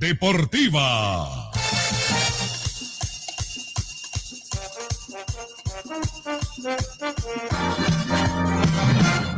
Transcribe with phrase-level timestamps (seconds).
[0.00, 1.50] deportiva.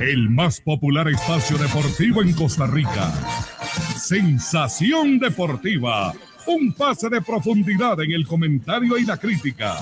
[0.01, 3.13] El más popular espacio deportivo en Costa Rica.
[3.97, 6.13] Sensación deportiva.
[6.47, 9.77] Un pase de profundidad en el comentario y la crítica.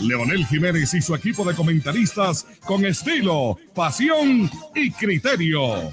[0.00, 5.90] Leonel Jiménez y su equipo de comentaristas con estilo, pasión y criterio.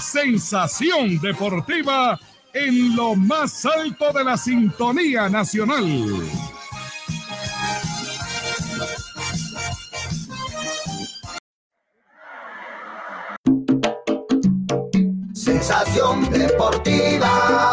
[0.00, 2.18] Sensación deportiva
[2.54, 5.84] en lo más alto de la sintonía nacional.
[15.32, 17.72] Sensación deportiva.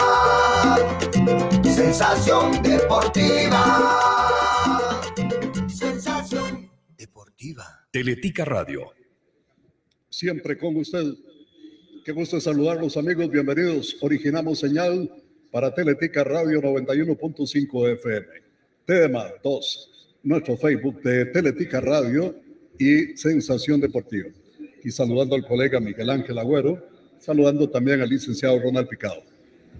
[1.63, 3.62] Sensación deportiva.
[5.68, 7.88] Sensación deportiva.
[7.91, 8.91] Teletica Radio.
[10.10, 11.30] Siempre con usted.
[12.04, 13.30] Qué gusto saludarlos amigos.
[13.30, 13.96] Bienvenidos.
[14.02, 15.08] Originamos señal
[15.52, 18.27] para Teletica Radio 91.5 FM.
[18.88, 20.18] Tema 2.
[20.24, 22.35] Nuestro Facebook de Teletica Radio
[22.79, 24.29] y Sensación Deportiva.
[24.84, 26.84] Y saludando al colega Miguel Ángel Agüero,
[27.20, 29.22] saludando también al licenciado Ronald Picado.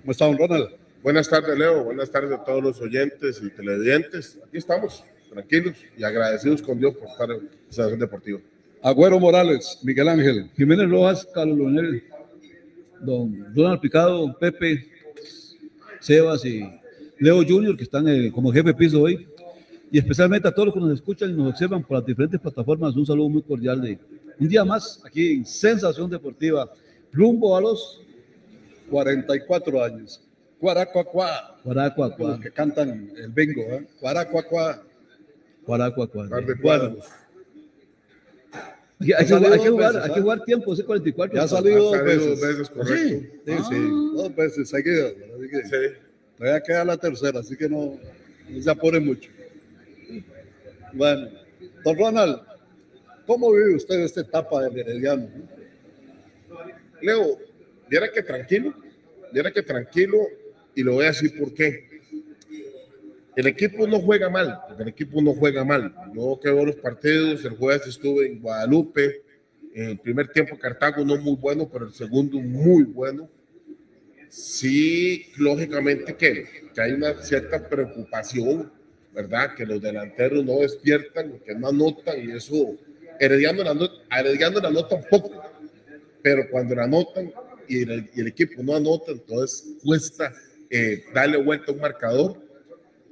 [0.02, 0.70] ¿Cómo está, don Ronald?
[1.02, 1.86] Buenas tardes, Leo.
[1.86, 4.38] Buenas tardes a todos los oyentes y televidentes.
[4.48, 8.40] Aquí estamos, tranquilos y agradecidos con Dios por estar en Sensación Deportiva.
[8.84, 10.50] Agüero Morales, Miguel Ángel.
[10.56, 12.04] Jiménez Rojas, Carlos Leonel,
[13.04, 14.88] don Ronald Picado, don Pepe,
[16.00, 16.62] Sebas y
[17.20, 19.28] Leo Junior, que están eh, como jefe de piso hoy.
[19.92, 22.96] Y especialmente a todos los que nos escuchan y nos observan por las diferentes plataformas,
[22.96, 24.00] un saludo muy cordial de
[24.40, 26.72] un día más aquí en Sensación Deportiva,
[27.12, 28.02] rumbo a los
[28.90, 30.22] 44 años.
[30.60, 31.60] Cuaracuacuá.
[31.64, 32.30] Guaracuacuá.
[32.32, 33.88] Los que cantan el bingo, ¿eh?
[34.00, 34.82] Cuaracuacuá.
[35.66, 36.30] Guaracuacuá.
[36.30, 36.92] Par
[39.02, 40.22] Hay que, hay que Ha jugar, hay que jugar, veces, hay que ¿ah?
[40.22, 41.36] jugar tiempo, ese 44.
[41.36, 42.26] Ya ha salido dos veces.
[42.28, 42.94] dos veces, correcto.
[42.96, 43.76] Sí, sí, sí.
[43.76, 44.12] Ah.
[44.16, 45.14] Dos veces seguidas.
[45.38, 45.96] Así que Sí.
[46.38, 48.00] todavía queda la tercera, así que no,
[48.50, 49.30] no se apure mucho.
[50.94, 51.30] Bueno,
[51.84, 52.42] don Ronald,
[53.26, 55.28] ¿cómo vive usted esta etapa del Herediano?
[57.02, 57.40] Leo,
[57.90, 58.74] viera que tranquilo,
[59.34, 60.18] viera que tranquilo
[60.76, 61.90] y lo voy a decir por qué.
[63.36, 65.94] El equipo no juega mal, el equipo no juega mal.
[66.14, 69.22] Yo que veo los partidos, el jueves estuve en Guadalupe,
[69.74, 73.30] el primer tiempo Cartago no muy bueno, pero el segundo muy bueno.
[74.30, 78.72] Sí, lógicamente que, que hay una cierta preocupación,
[79.14, 79.56] ¿verdad?
[79.56, 82.78] Que los delanteros no despiertan, que no anotan y eso,
[83.20, 85.42] Herediano la, not- a Herediano la anotan poco,
[86.22, 87.32] pero cuando la anotan
[87.68, 90.34] y el, y el equipo no anota, entonces cuesta
[90.70, 92.51] eh, darle vuelta a un marcador.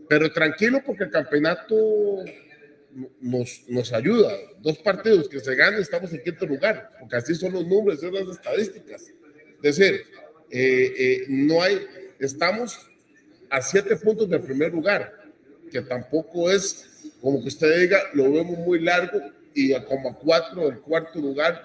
[0.09, 1.75] Pero tranquilo porque el campeonato
[3.21, 4.33] nos, nos ayuda.
[4.59, 8.13] Dos partidos que se ganen, estamos en quinto lugar, porque así son los números, son
[8.13, 9.13] las estadísticas.
[9.61, 10.01] Es decir,
[10.51, 11.79] eh, eh, no hay,
[12.19, 12.79] estamos
[13.49, 15.13] a siete puntos del primer lugar,
[15.71, 19.19] que tampoco es como que usted diga, lo vemos muy largo
[19.53, 21.63] y a como a cuatro del cuarto lugar,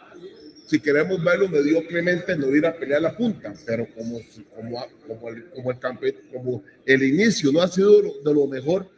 [0.67, 4.19] si queremos verlo mediocremente, no ir a pelear la punta, pero como,
[4.55, 8.89] como, como, el, como, el campe- como el inicio no ha sido de lo, mejor,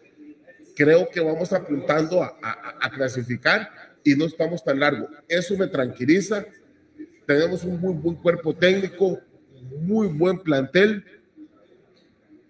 [0.77, 3.69] creo que vamos apuntando a, a- a clasificar
[4.05, 5.09] y no estamos tan largo.
[5.27, 6.47] Eso me tranquiliza.
[7.27, 9.21] Tenemos un muy buen cuerpo técnico,
[9.81, 11.05] muy buen plantel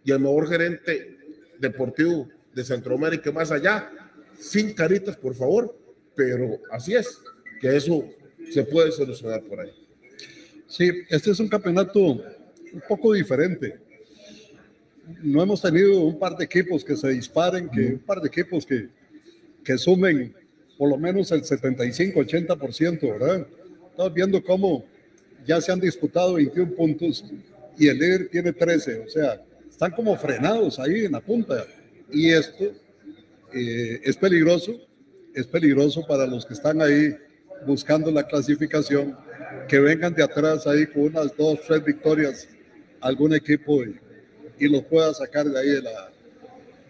[0.05, 1.17] y el mejor gerente
[1.59, 3.91] deportivo de Centroamérica y más allá.
[4.39, 5.75] Sin caritas, por favor,
[6.15, 7.19] pero así es,
[7.61, 8.05] que eso
[8.51, 9.73] se puede solucionar por ahí.
[10.67, 13.79] Sí, este es un campeonato un poco diferente.
[15.23, 18.67] No hemos tenido un par de equipos que se disparen, que un par de equipos
[18.67, 18.89] que,
[19.63, 20.35] que sumen
[20.77, 23.47] por lo menos el 75-80%, ¿verdad?
[23.91, 24.85] Estamos viendo cómo
[25.47, 27.25] ya se han disputado 21 puntos
[27.79, 31.65] y el líder tiene 13, o sea, están como frenados ahí en la punta.
[32.11, 32.65] Y esto
[33.53, 34.73] eh, es peligroso,
[35.35, 37.15] es peligroso para los que están ahí
[37.65, 39.17] buscando la clasificación,
[39.69, 42.49] que vengan de atrás ahí con unas dos, tres victorias,
[43.01, 43.99] algún equipo y,
[44.59, 46.11] y los pueda sacar de ahí de, la,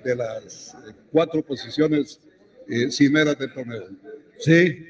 [0.05, 2.21] de las eh, cuatro posiciones
[2.69, 3.89] eh, cimeras del torneo.
[4.39, 4.87] Sí,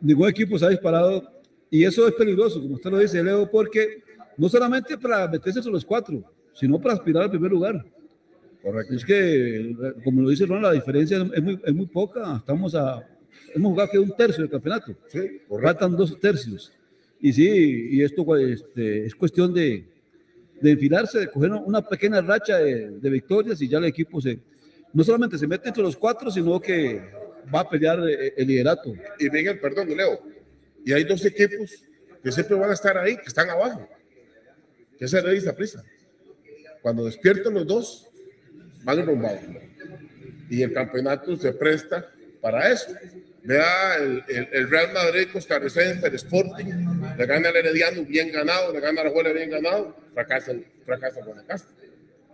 [0.00, 1.22] ningún equipo se ha disparado
[1.70, 4.02] y eso es peligroso, como usted lo dice, Leo, porque
[4.36, 6.22] no solamente para meterse entre los cuatro,
[6.52, 7.84] sino para aspirar al primer lugar.
[8.62, 8.94] Correcto.
[8.94, 9.74] Es que,
[10.04, 12.36] como lo dice Ron, la diferencia es muy, es muy poca.
[12.36, 13.04] Estamos a,
[13.54, 14.94] hemos jugado que un tercio del campeonato.
[15.08, 15.40] Sí.
[15.62, 16.72] Faltan dos tercios.
[17.20, 19.84] Y sí, y esto este, es cuestión de,
[20.60, 24.38] de enfilarse, de coger una pequeña racha de, de victorias y ya el equipo se,
[24.92, 27.00] no solamente se mete entre los cuatro, sino que
[27.54, 28.92] va a pelear el, el liderato.
[29.18, 30.20] Y Miguel, perdón, Leo,
[30.84, 31.84] y hay dos equipos
[32.22, 33.88] que siempre van a estar ahí, que están abajo,
[34.98, 35.84] que es el Rey Prisa.
[36.80, 38.08] Cuando despiertan los dos,
[38.84, 39.40] van enrumbados.
[40.50, 42.10] Y el campeonato se presta
[42.40, 42.92] para eso.
[43.44, 46.64] Vea el, el, el Real Madrid costarricense, el Sporting,
[47.18, 50.52] le gana al Herediano bien ganado, le gana a la Juela bien ganado, fracasa,
[50.86, 51.72] fracasa Guanacaste.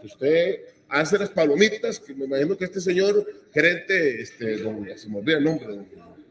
[0.03, 5.19] Usted hace las palomitas, que me imagino que este señor gerente, este, don, se me
[5.19, 5.89] olvida el nombre, don,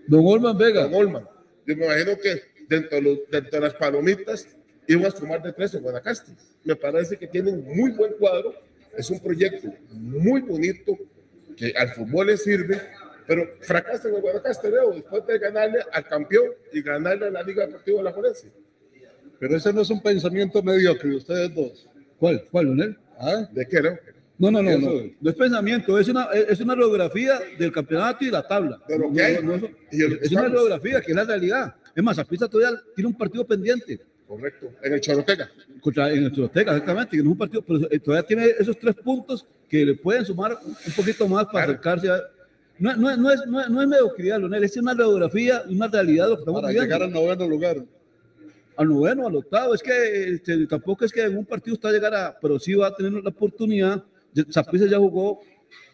[0.07, 0.83] Don Olman Vega.
[0.83, 1.27] don Olman,
[1.65, 4.47] yo me imagino que dentro de, los- dentro de las palomitas
[4.87, 6.31] iban a sumar de tres en Guanacaste.
[6.63, 8.53] Me parece que tiene un muy buen cuadro,
[8.95, 10.97] es un proyecto muy bonito
[11.57, 12.79] que al fútbol le sirve,
[13.27, 17.43] pero fracasa en el Guanacaste, Leo, después de ganarle al campeón y ganarle a la
[17.43, 18.47] Liga Deportiva de la Juelense.
[19.39, 21.87] Pero ese no es un pensamiento mediocre de ustedes dos.
[22.17, 22.43] ¿Cuál?
[22.49, 22.97] ¿Cuál, Leonel?
[23.19, 23.47] ¿Ah?
[23.51, 23.99] ¿De qué, Leo?
[24.39, 24.91] No, no, no, no.
[25.19, 28.79] No es pensamiento, es una, es una radiografía del campeonato y la tabla.
[28.87, 29.43] De lo No, que hay.
[29.43, 31.75] no, no, Y el- es una radiografía que es la realidad.
[31.95, 35.49] Es más, Zapisa todavía tiene un partido pendiente Correcto, en el Chorotega.
[35.81, 38.77] contra en el Choroteca, exactamente, que no es un partido, pero eh, todavía tiene esos
[38.77, 41.71] tres puntos que le pueden sumar un poquito más para Claro.
[41.71, 42.21] acercarse a.
[42.79, 46.29] No, no, no, es, no, no es mediocridad, Leonel, es una radiografía y una realidad
[46.29, 46.93] lo que estamos Para viviendo.
[46.95, 47.77] llegar al noveno lugar.
[48.75, 49.73] al noveno, al octavo.
[49.73, 52.75] Es que este, tampoco es que en un partido está a llegar a, pero sí
[52.75, 54.03] va a tener la oportunidad.
[54.51, 55.39] Zaprisa ya jugó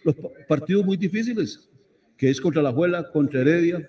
[0.03, 1.69] los pa- partidos muy difíciles,
[2.17, 3.87] que es contra la Juela, contra Heredia.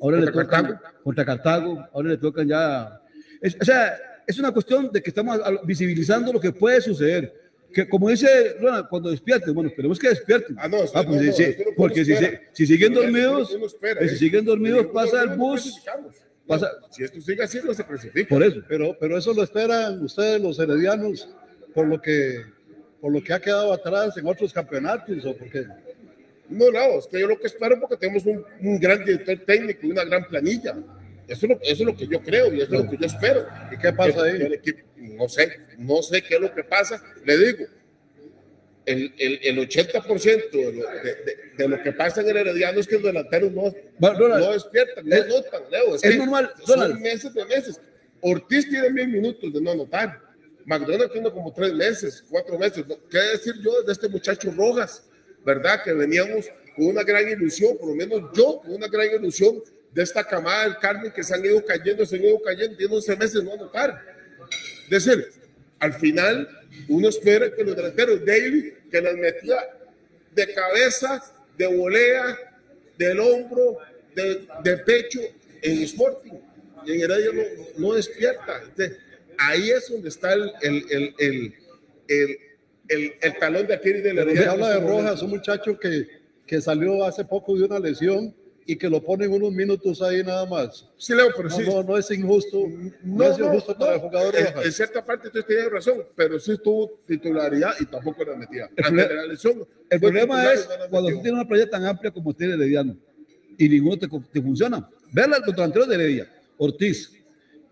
[0.00, 1.02] Ahora le Contra tocan Cartago.
[1.04, 3.00] contra Cartago, ahora le tocan ya.
[3.42, 3.94] Es, o sea,
[4.26, 7.45] es una cuestión de que estamos visibilizando lo que puede suceder.
[7.76, 10.56] Que como dice Ronald, cuando despierten, bueno, esperemos que despierten.
[10.58, 12.14] Ah, no, Ah, pues no, sí, no, sí, porque si,
[12.52, 14.16] si siguen dormidos, eh, si ¿eh?
[14.16, 15.60] siguen dormidos, pasa el bus.
[15.62, 16.16] clasificamos.
[16.46, 18.30] pasa- si esto sigue así, no se clasifica.
[18.30, 18.62] Por eso.
[18.66, 21.28] Pero, pero eso lo esperan ustedes, los heredianos,
[21.74, 22.44] por lo que,
[22.98, 25.66] por lo que ha quedado atrás en otros campeonatos o porque
[26.48, 29.86] No, no, es que yo lo que espero porque tenemos un, un gran director técnico
[29.86, 30.76] y una gran planilla.
[31.28, 33.06] Eso es, lo, eso es lo que yo creo y eso es lo que yo
[33.06, 33.46] espero.
[33.72, 34.40] ¿Y qué pasa ahí?
[34.40, 37.02] el equipo- no sé, no sé qué es lo que pasa.
[37.24, 37.66] Le digo,
[38.84, 42.78] el, el, el 80% de lo, de, de- de lo que pasa en el Herediano
[42.78, 45.96] es que los delanteros no, Ronald, no despiertan, no es- notan, Leo.
[45.96, 47.00] Es, es que normal, Son Ronald.
[47.00, 47.80] meses de meses.
[48.20, 50.20] Ortiz tiene mil minutos de no anotar.
[50.64, 52.84] McDonald tiene como tres meses, cuatro meses.
[53.10, 55.04] ¿Qué decir yo de este muchacho Rojas?
[55.44, 55.82] ¿Verdad?
[55.84, 56.46] Que veníamos
[56.76, 59.62] con una gran ilusión, por lo menos yo, con una gran ilusión
[59.96, 62.94] de esta camada del Carmen que se han ido cayendo, se han ido cayendo, tiene
[62.94, 63.98] 11 meses de no anotar.
[64.90, 65.26] Es decir,
[65.78, 66.46] al final
[66.88, 69.56] uno espera que los delanteros, David, que las metía
[70.34, 71.22] de cabeza,
[71.56, 72.36] de volea,
[72.98, 73.78] del hombro,
[74.14, 75.20] de, de pecho
[75.62, 76.34] en Sporting.
[76.84, 77.42] Y en Heredia no,
[77.88, 78.60] no despierta.
[78.64, 78.98] Entonces,
[79.38, 82.38] ahí es donde está el, el, el, el,
[82.88, 84.52] el, el- talón de Aquiles del Pero se Herediano.
[84.66, 86.06] habla de Rojas, un muchacho que,
[86.46, 88.34] que salió hace poco de una lesión
[88.68, 90.88] y que lo ponen unos minutos ahí nada más.
[90.98, 91.62] Sí, Leo, pero No, sí.
[91.66, 92.64] no, no es injusto.
[92.68, 94.34] No, No, es no, injusto para el jugador
[94.64, 98.68] En, cierta parte tú tienes razón, pero sí tuvo titularidad y tampoco la metía.
[98.76, 99.52] El Ante proble- la lesión,
[99.88, 102.96] El fue problema es cuando tú tienes una playa tan amplia como tiene Herediano
[103.56, 104.88] y ninguno te, te funciona.
[105.12, 106.32] Vean los delanteros de Heredia.
[106.58, 107.12] Ortiz,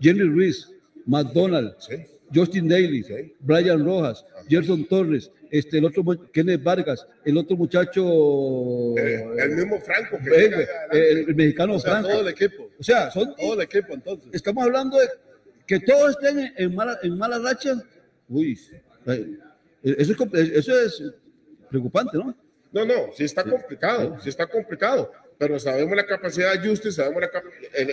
[0.01, 0.71] Jerry Ruiz,
[1.07, 1.97] McDonald, Sí.
[2.35, 3.35] Justin Daly, Sí.
[3.41, 6.03] Brian Rojas, Gerson Torres, este, el otro
[6.33, 8.03] Kenneth Vargas, el otro muchacho,
[8.99, 10.55] Eh, el mismo Franco que eh, eh,
[10.91, 11.11] adelante.
[11.11, 12.09] el, el mexicano O sea, Franco.
[12.09, 12.71] todo el equipo.
[12.79, 14.29] O sea, son, Todo el equipo, entonces.
[14.33, 15.07] estamos hablando de
[15.67, 17.81] que todos estén en, mala, en mala racha.
[18.29, 18.59] Uy,
[19.07, 19.37] eh,
[19.83, 21.03] eso es, eso es
[21.71, 22.37] preocupante, ¿no?
[22.73, 27.23] No, no, sí está complicado, sí está complicado, pero sabemos la capacidad de Justice, sabemos
[27.23, 27.31] la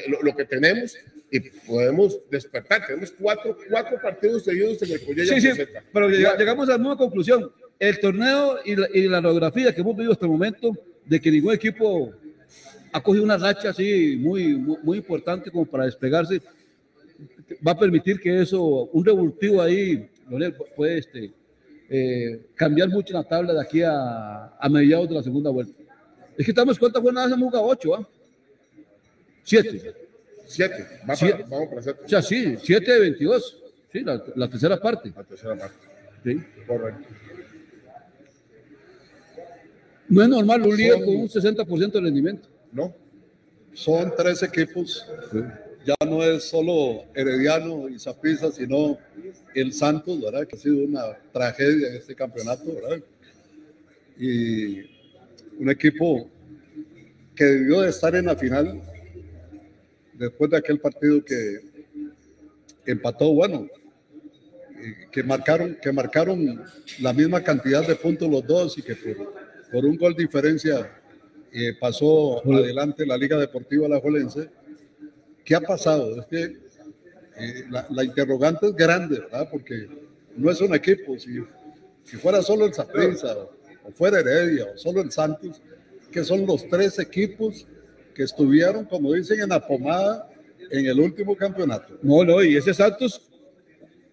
[0.09, 0.95] lo, lo que tenemos
[1.31, 2.85] y podemos despertar.
[2.85, 5.49] Tenemos cuatro, cuatro partidos seguidos en el Collella Sí, sí,
[5.93, 7.51] pero Ya, llega- llegamos a la misma conclusión.
[7.79, 10.71] El torneo y la, y la radiografía que hemos vivido hasta el momento
[11.05, 12.13] de que ningún equipo
[12.93, 16.41] ha cogido una racha así muy, muy, muy importante como para despegarse,
[17.65, 20.07] va a permitir que eso, un revoltivo ahí,
[20.75, 21.31] puede este,
[21.89, 25.80] eh, cambiar mucho la tabla de aquí a, a mediados de la segunda vuelta.
[26.41, 28.07] Es que estamos cuántas jornadas hemos jugado, ocho, ¿ah?
[29.43, 29.93] Siete.
[30.47, 31.33] Siete, va Siete.
[31.43, 31.99] para- vamos para siete.
[32.03, 33.57] O sea, sí, siete de 22.
[33.93, 35.13] Sí, la, la tercera parte.
[35.15, 35.75] La tercera parte.
[36.23, 36.41] Sí.
[36.65, 37.05] Correcto.
[40.09, 42.49] No es normal un líder Son- con un 60% de rendimiento.
[42.71, 42.95] ¿No?
[43.73, 45.05] Son tres equipos.
[45.85, 48.97] Ya no es solo Herediano y Saprissa, sino
[49.53, 50.47] el Santos, ¿verdad?
[50.47, 52.99] Que ha sido una tragedia en este campeonato, ¿verdad?
[54.17, 54.79] Y
[55.59, 56.29] un equipo
[57.35, 58.81] que debió de estar en la final
[60.13, 61.59] después de aquel partido que
[62.85, 63.67] empató, bueno,
[65.11, 66.63] que marcaron, que marcaron
[66.99, 69.33] la misma cantidad de puntos los dos y que por,
[69.71, 70.91] por un gol diferencia
[71.51, 74.49] eh, pasó adelante la Liga Deportiva Alajuelense.
[75.43, 76.19] ¿Qué ha pasado?
[76.19, 76.43] Es que
[77.37, 79.49] eh, la, la interrogante es grande, ¿verdad?
[79.51, 79.87] Porque
[80.35, 81.17] no es un equipo.
[81.17, 81.39] Si,
[82.03, 83.51] si fuera solo el Saprissa o,
[83.83, 85.61] o fuera Heredia o solo el Santos,
[86.11, 87.65] que son los tres equipos
[88.13, 90.27] que estuvieron, como dicen, en la pomada
[90.69, 91.97] en el último campeonato.
[92.01, 93.27] No, no, y ese Santos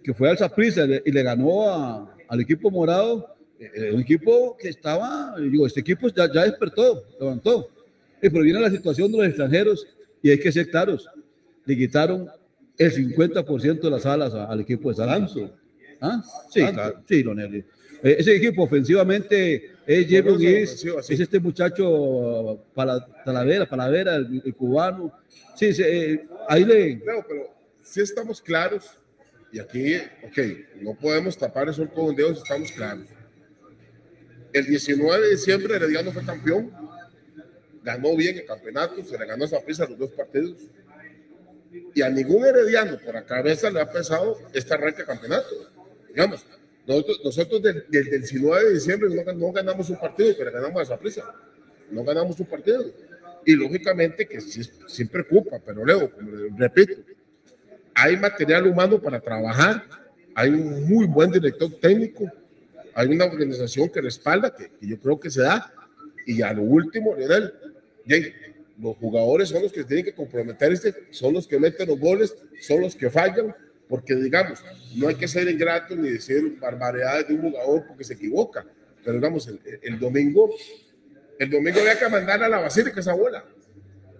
[0.02, 4.68] que fue al Saprissa y le ganó a- al equipo morado, eh, un equipo que
[4.68, 7.68] estaba, digo, este equipo ya, ya despertó, levantó.
[8.22, 9.86] Y pero viene la situación de los extranjeros
[10.22, 11.08] y hay que ser claros,
[11.64, 12.28] le quitaron
[12.78, 15.50] el 50% de las alas al equipo de Santos.
[16.00, 16.22] ¿Ah?
[16.50, 17.58] Sí, claro, sí, Lonelli.
[18.02, 21.14] Eh, ese equipo ofensivamente es Jeremy es ofensivo, sí.
[21.14, 25.12] es este muchacho Pala- Talavera, Palavera, el, el cubano.
[25.56, 28.84] Sí, sí, eh, ahí le, Creo, pero sí estamos claros,
[29.50, 30.38] y aquí, ok,
[30.82, 33.06] no podemos tapar eso con un dedo, si estamos claros.
[34.52, 36.70] El 19 de diciembre Herediano fue campeón,
[37.82, 40.58] ganó bien el campeonato, se le ganó esa prisa los dos partidos,
[41.94, 45.48] y a ningún Herediano por la cabeza le ha pesado este arranque de campeonato.
[46.08, 46.44] Digamos,
[46.88, 50.82] nosotros, nosotros del, del 19 de diciembre no, no ganamos un partido, pero ganamos a
[50.84, 51.22] esa prisa.
[51.90, 52.82] No ganamos un partido.
[53.44, 56.10] Y lógicamente que sí, sí preocupa, pero Leo,
[56.56, 56.94] repito,
[57.94, 59.84] hay material humano para trabajar,
[60.34, 62.24] hay un muy buen director técnico,
[62.94, 65.72] hay una organización que respalda, que, que yo creo que se da,
[66.26, 67.52] y a lo último, Lionel,
[68.06, 68.32] Jay,
[68.80, 72.80] los jugadores son los que tienen que comprometerse, son los que meten los goles, son
[72.80, 73.54] los que fallan,
[73.88, 74.62] porque digamos,
[74.96, 78.66] no hay que ser ingrato ni decir barbaridades de un jugador porque se equivoca,
[79.02, 80.50] pero digamos, el, el domingo,
[81.38, 83.44] el domingo había que mandar a la basílica esa bola,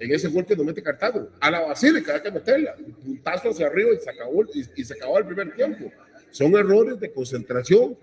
[0.01, 3.51] en ese gol que no mete Cartago, a la basílica había que meterla, un puntazo
[3.51, 5.91] hacia arriba y se acabó, y, y se acabó el primer tiempo.
[6.31, 7.99] Son errores de concentración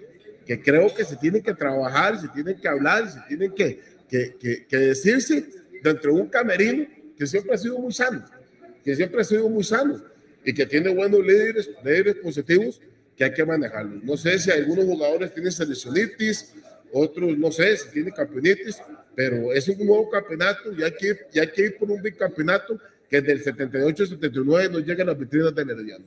[0.46, 3.80] que creo que se tienen que trabajar, se tienen que hablar, se tienen que,
[4.10, 5.48] que, que, que decirse
[5.82, 6.86] dentro de un camerino
[7.18, 8.26] que siempre ha sido muy sano,
[8.84, 10.15] que siempre ha sido muy sano
[10.46, 12.80] y que tiene buenos líderes, líderes positivos
[13.18, 14.04] que hay que manejarlos.
[14.04, 16.54] No sé si algunos jugadores tienen seleccionitis,
[16.92, 18.78] otros no sé si tienen campeonitis,
[19.16, 22.80] pero es un nuevo campeonato y hay que, y hay que ir por un bicampeonato
[23.10, 26.06] que del 78-79 nos llega a las vitrinas del Herediano.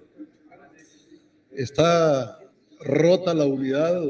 [1.52, 2.38] Está
[2.80, 4.00] rota la unidad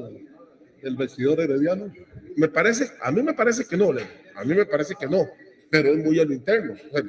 [0.82, 1.92] del vestidor herediano.
[2.36, 3.90] Me parece, a mí me parece que no,
[4.34, 5.26] a mí me parece que no,
[5.70, 6.74] pero es muy a lo interno.
[6.74, 7.02] O sea,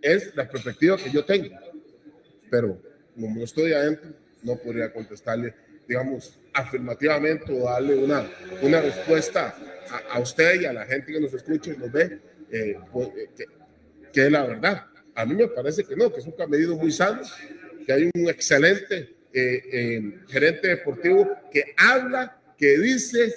[0.00, 1.54] es la perspectiva que yo tengo.
[2.52, 2.78] Pero
[3.18, 4.10] como estoy adentro,
[4.42, 5.54] no podría contestarle,
[5.88, 8.30] digamos, afirmativamente o darle una,
[8.60, 9.56] una respuesta
[9.90, 12.18] a, a usted y a la gente que nos escucha y nos ve,
[12.50, 13.44] eh, pues, eh, que,
[14.12, 14.84] que es la verdad.
[15.14, 17.22] A mí me parece que no, que es un camerino muy sano,
[17.86, 23.34] que hay un excelente eh, eh, gerente deportivo que habla, que dice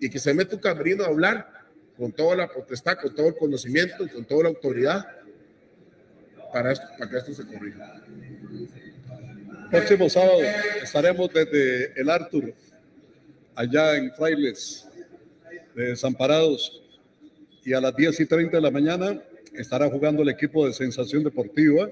[0.00, 1.52] y que se mete un camerino a hablar
[1.96, 5.06] con toda la potestad, con todo el conocimiento y con toda la autoridad
[6.52, 8.02] para, esto, para que esto se corrija.
[9.70, 10.40] Próximo sábado
[10.82, 12.54] estaremos desde el Artur,
[13.54, 14.86] allá en Frailes,
[15.74, 16.82] de Desamparados,
[17.64, 19.20] y a las 10 y 30 de la mañana
[19.54, 21.88] estará jugando el equipo de Sensación Deportiva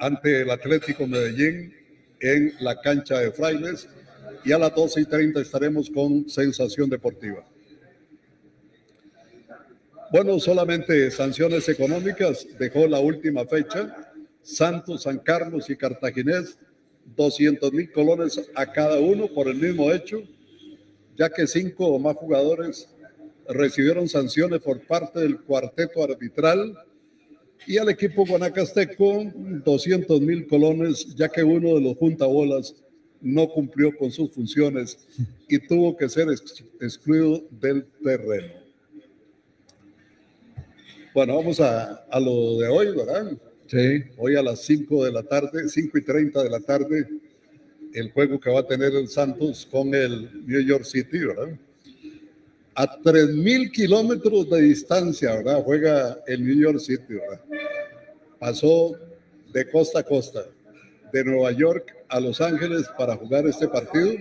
[0.00, 1.74] ante el Atlético Medellín
[2.20, 3.88] en la cancha de Frailes,
[4.44, 7.44] y a las 12 y 30 estaremos con Sensación Deportiva.
[10.12, 14.05] Bueno, solamente sanciones económicas dejó la última fecha.
[14.46, 16.56] Santos, San Carlos y Cartaginés,
[17.16, 20.22] 200 mil colones a cada uno por el mismo hecho,
[21.16, 22.88] ya que cinco o más jugadores
[23.48, 26.76] recibieron sanciones por parte del cuarteto arbitral
[27.66, 32.74] y al equipo guanacasteco 200 mil colones, ya que uno de los juntabolas
[33.20, 34.96] no cumplió con sus funciones
[35.48, 38.52] y tuvo que ser ex- excluido del terreno.
[41.14, 43.32] Bueno, vamos a, a lo de hoy, ¿verdad?
[43.66, 47.08] Sí, Hoy a las 5 de la tarde, 5 y 30 de la tarde,
[47.92, 51.58] el juego que va a tener el Santos con el New York City, ¿verdad?
[52.74, 55.62] A 3.000 kilómetros de distancia, ¿verdad?
[55.64, 57.40] Juega el New York City, ¿verdad?
[58.38, 58.96] Pasó
[59.52, 60.44] de costa a costa,
[61.12, 64.12] de Nueva York a Los Ángeles para jugar este partido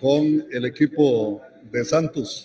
[0.00, 2.44] con el equipo de Santos.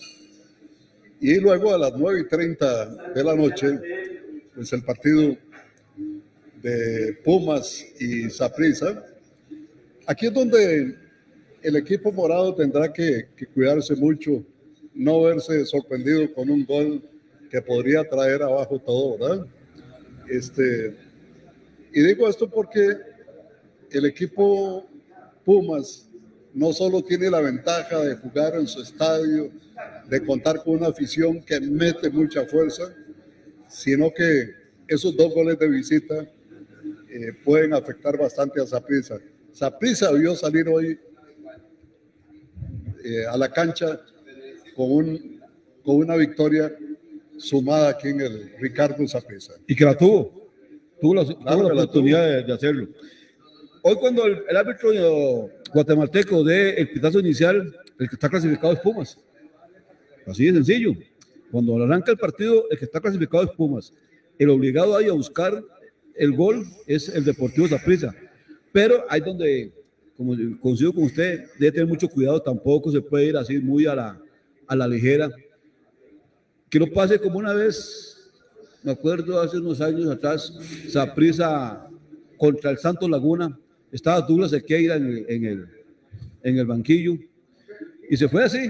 [1.20, 3.80] Y luego a las 9 y 30 de la noche,
[4.54, 5.36] pues el partido
[6.62, 9.06] de Pumas y Saprissa.
[10.06, 10.96] Aquí es donde
[11.62, 14.44] el equipo morado tendrá que, que cuidarse mucho,
[14.94, 17.02] no verse sorprendido con un gol
[17.50, 19.48] que podría traer abajo todo, ¿verdad?
[20.30, 20.96] Este,
[21.94, 22.98] y digo esto porque
[23.92, 24.88] el equipo
[25.44, 26.08] Pumas
[26.54, 29.52] no solo tiene la ventaja de jugar en su estadio,
[30.08, 32.94] de contar con una afición que mete mucha fuerza,
[33.68, 34.52] sino que
[34.88, 36.28] esos dos goles de visita
[37.10, 39.18] eh, pueden afectar bastante a Saprissa.
[39.52, 41.00] Saprissa vio salir hoy
[43.04, 44.00] eh, a la cancha
[44.76, 45.42] con, un,
[45.84, 46.76] con una victoria
[47.38, 49.54] sumada aquí en el Ricardo Zapesa.
[49.68, 50.50] Y que la tuvo.
[51.02, 52.88] Tuvo la, tuvo Claro la que la oportunidad de, de hacerlo.
[53.82, 58.80] Hoy cuando el, el árbitro guatemalteco dé el pitazo inicial, el que está clasificado es
[58.80, 59.18] Pumas.
[60.28, 60.94] Así de sencillo.
[61.52, 63.94] Cuando arranca el partido, el que está clasificado es Pumas.
[64.38, 65.64] El obligado ahí a buscar
[66.20, 68.14] el gol es el Deportivo Zaprisa.
[68.72, 69.72] Pero hay donde,
[70.16, 72.42] como coincido con usted, debe tener mucho cuidado.
[72.42, 74.22] Tampoco se puede ir así muy a la,
[74.68, 75.32] a la ligera.
[76.70, 78.30] Que no pase como una vez,
[78.84, 80.54] me acuerdo hace unos años atrás,
[80.90, 81.88] Zaprisa
[82.38, 83.58] contra el Santos Laguna.
[83.92, 85.68] Estaba Douglas Sequeira en el, en el,
[86.44, 87.18] en el banquillo.
[88.10, 88.70] Y se fue así,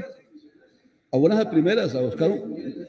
[1.12, 2.29] a buenas primeras a buscar.
[2.32, 2.88] un-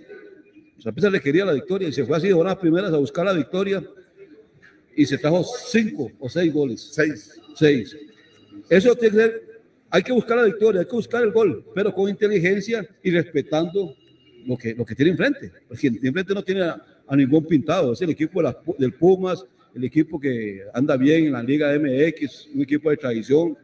[0.79, 3.33] Saprissa le quería la victoria y se fue así de buenas primeras a buscar la
[3.35, 3.85] victoria
[4.97, 6.91] y se trajo cinco o seis goles.
[6.93, 7.41] Seis.
[7.55, 7.97] Seis.
[8.69, 9.43] Eso tiene que ser,
[9.91, 13.95] hay que buscar la victoria, hay que buscar el gol, pero con inteligencia y respetando
[14.47, 15.51] lo que, lo que tiene enfrente.
[15.69, 19.45] Porque enfrente no tiene a, a ningún pintado, es el equipo de las del Pumas,
[19.75, 23.57] el equipo que anda bien en la Liga MX, un equipo de tradición,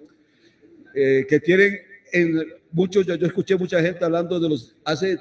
[0.94, 1.78] eh, que tienen
[2.12, 5.18] en muchos, yo, yo escuché mucha gente hablando de los hace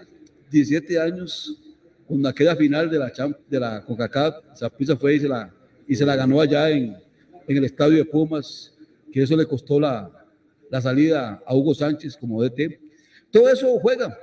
[0.52, 1.62] 17 años,
[2.08, 5.52] con aquella final de la, Champ- de la CONCACAF, Saprissa fue y se la,
[5.88, 6.96] y se la ganó allá en,
[7.48, 8.74] en el estadio de Pumas,
[9.12, 10.12] que eso le costó la,
[10.70, 12.80] la salida a Hugo Sánchez como DT.
[13.32, 14.18] Todo eso juega,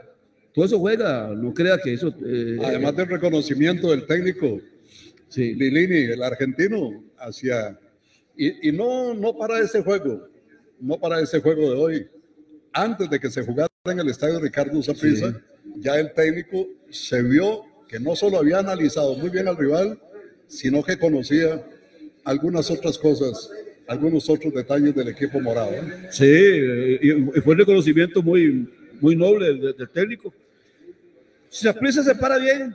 [0.52, 2.14] todo eso juega, no crea que eso...
[2.24, 4.60] eh, Además del reconocimiento del técnico
[5.28, 7.78] sí, Lilini, el argentino, hacia...
[8.36, 10.28] Y, y no, no para ese juego,
[10.80, 12.08] no para ese juego de hoy.
[12.72, 15.38] Antes de que se jugara en el estadio Ricardo Zaprisa,
[15.76, 20.00] ya el técnico se vio que no solo había analizado muy bien al rival,
[20.52, 21.64] sino que conocía
[22.24, 23.50] algunas otras cosas,
[23.88, 25.72] algunos otros detalles del equipo morado.
[26.10, 28.68] Sí, eh, y y fue un reconocimiento muy,
[29.00, 30.32] muy noble del, del técnico.
[31.48, 32.74] Si Saprissa se para bien,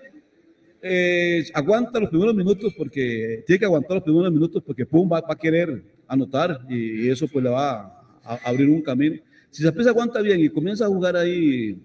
[0.82, 5.21] eh, aguanta los primeros minutos porque tiene que aguantar los primeros minutos porque Pum va,
[5.21, 9.17] va a querer anotar y, y eso pues le va a, a abrir un camino.
[9.52, 11.80] Si Saprissa aguanta bien y comienza a jugar ahí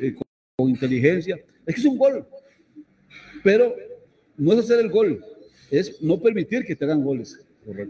[0.00, 0.24] eh, con,
[0.56, 2.26] con inteligencia, es que es un gol.
[3.42, 3.74] Pero
[4.36, 5.24] no es hacer el gol,
[5.70, 7.38] es no permitir que te hagan goles.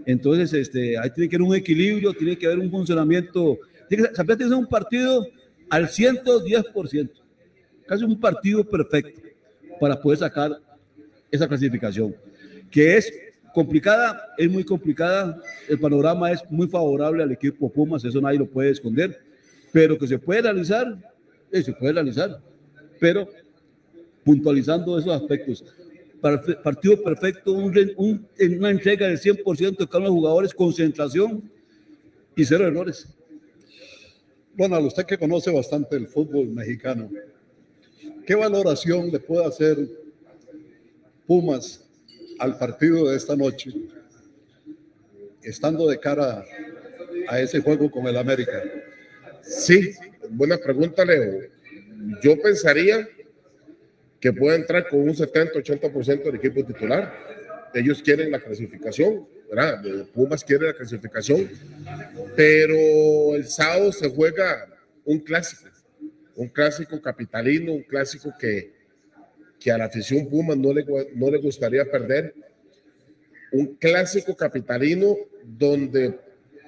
[0.06, 3.58] Entonces, este, ahí tiene que haber un equilibrio, tiene que haber un funcionamiento.
[3.88, 5.26] Tiene que, tiene un partido
[5.70, 7.10] al 110%,
[7.86, 9.20] casi un partido perfecto
[9.78, 10.58] para poder sacar
[11.30, 12.14] esa clasificación,
[12.70, 13.12] que es
[13.54, 15.40] complicada, es muy complicada.
[15.68, 19.20] El panorama es muy favorable al equipo Pumas, eso nadie lo puede esconder,
[19.72, 20.98] pero que se puede realizar,
[21.52, 22.40] eh, se puede realizar,
[22.98, 23.28] pero
[24.24, 25.64] puntualizando esos aspectos.
[26.20, 30.54] Partido perfecto, un un- en una entrega del 100% de cada uno de los jugadores,
[30.54, 31.48] concentración
[32.34, 33.06] y cero errores.
[34.56, 37.08] Ronald, usted que conoce bastante el fútbol mexicano,
[38.26, 39.76] ¿qué valoración le puede hacer
[41.26, 41.84] Pumas
[42.38, 43.70] al partido de esta noche,
[45.42, 46.44] estando de cara
[47.28, 48.62] a ese juego con el América?
[49.42, 49.92] Sí,
[50.30, 51.40] buena pregunta, Leo.
[52.22, 53.06] Yo pensaría
[54.20, 57.12] que puede entrar con un 70-80% del equipo titular.
[57.74, 59.84] Ellos quieren la clasificación, ¿verdad?
[59.86, 61.48] Eh, Pumas quiere la clasificación,
[62.34, 64.66] pero el sábado se juega
[65.04, 65.70] un clásico,
[66.34, 68.72] un clásico capitalino, un clásico que,
[69.60, 72.34] que a la afición Pumas no le, no le gustaría perder.
[73.52, 76.18] Un clásico capitalino donde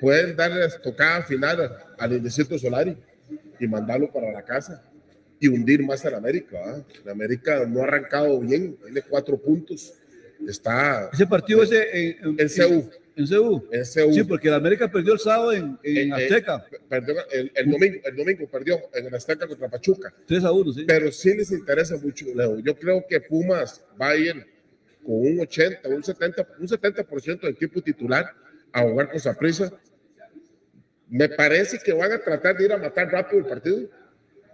[0.01, 2.97] pueden darle la estocada final al Indecito Solari
[3.59, 4.90] y mandarlo para la casa
[5.41, 6.59] y hundir más al América.
[6.61, 6.87] ¿verdad?
[7.05, 9.95] El América no ha arrancado bien, tiene cuatro puntos,
[10.47, 13.69] está Ese partido ese en, en, en CU, en CU.
[13.73, 14.13] en CU.
[14.15, 17.71] Sí, porque el América perdió el sábado en, en Eh, eh, Azteca, perdió el, el
[17.71, 20.85] domingo, el domingo perdió en el Azteca contra Pachuca, 3 a 1, sí.
[20.87, 22.61] pero sí les interesa mucho, Leo.
[22.61, 24.47] Yo creo que Pumas va a ir
[25.03, 28.27] con un 80, un 70, un 70% del equipo titular
[28.73, 29.73] a jugar con Saprissa.
[31.09, 33.89] Me parece que van a tratar de ir a matar rápido el partido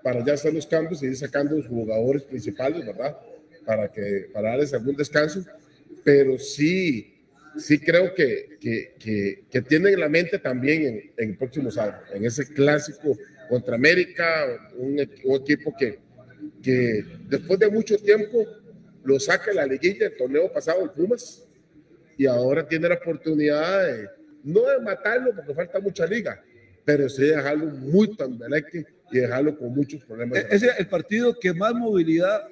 [0.07, 3.19] para ya hacer los cambios y ir sacando los jugadores principales, ¿verdad?
[3.65, 5.45] Para, que, para darles algún descanso.
[6.05, 7.13] Pero sí,
[7.59, 12.05] sí creo que, que, que, que tienen la mente también en, en el próximo sábado,
[12.15, 15.99] en ese clásico contra América, un, equipo que,
[16.63, 18.47] que después de mucho tiempo
[19.03, 21.45] lo saca de la liguilla el torneo pasado, el Pumas,
[22.17, 24.09] y ahora tiene la oportunidad de,
[24.45, 26.41] no de matarlo porque falta mucha liga,
[26.85, 30.39] pero sí dejarlo muy tambeleque y dejarlo con muchos problemas.
[30.39, 32.43] E- Ese es el partido que más movilidad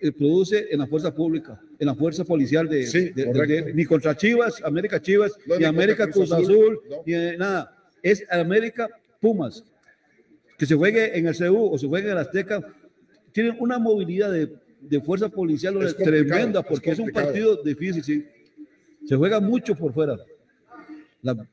[0.00, 3.84] eh, produce en la fuerza pública, en la fuerza policial de, Sí, de- de- ni
[3.84, 6.96] contra Chivas, América Chivas, No, ni América Cruz Azul, no.
[7.06, 7.76] ni eh, nada.
[8.02, 8.88] Es América
[9.20, 9.64] Pumas.
[10.58, 12.60] que se juegue en el CU o se juegue en el Azteca,
[13.32, 17.26] tienen una movilidad de, de fuerza policial Es tremenda, es porque es, un complicado.
[17.26, 18.24] partido difícil, sí.
[19.06, 20.16] Se juega mucho por fuera.
[21.22, 21.46] La-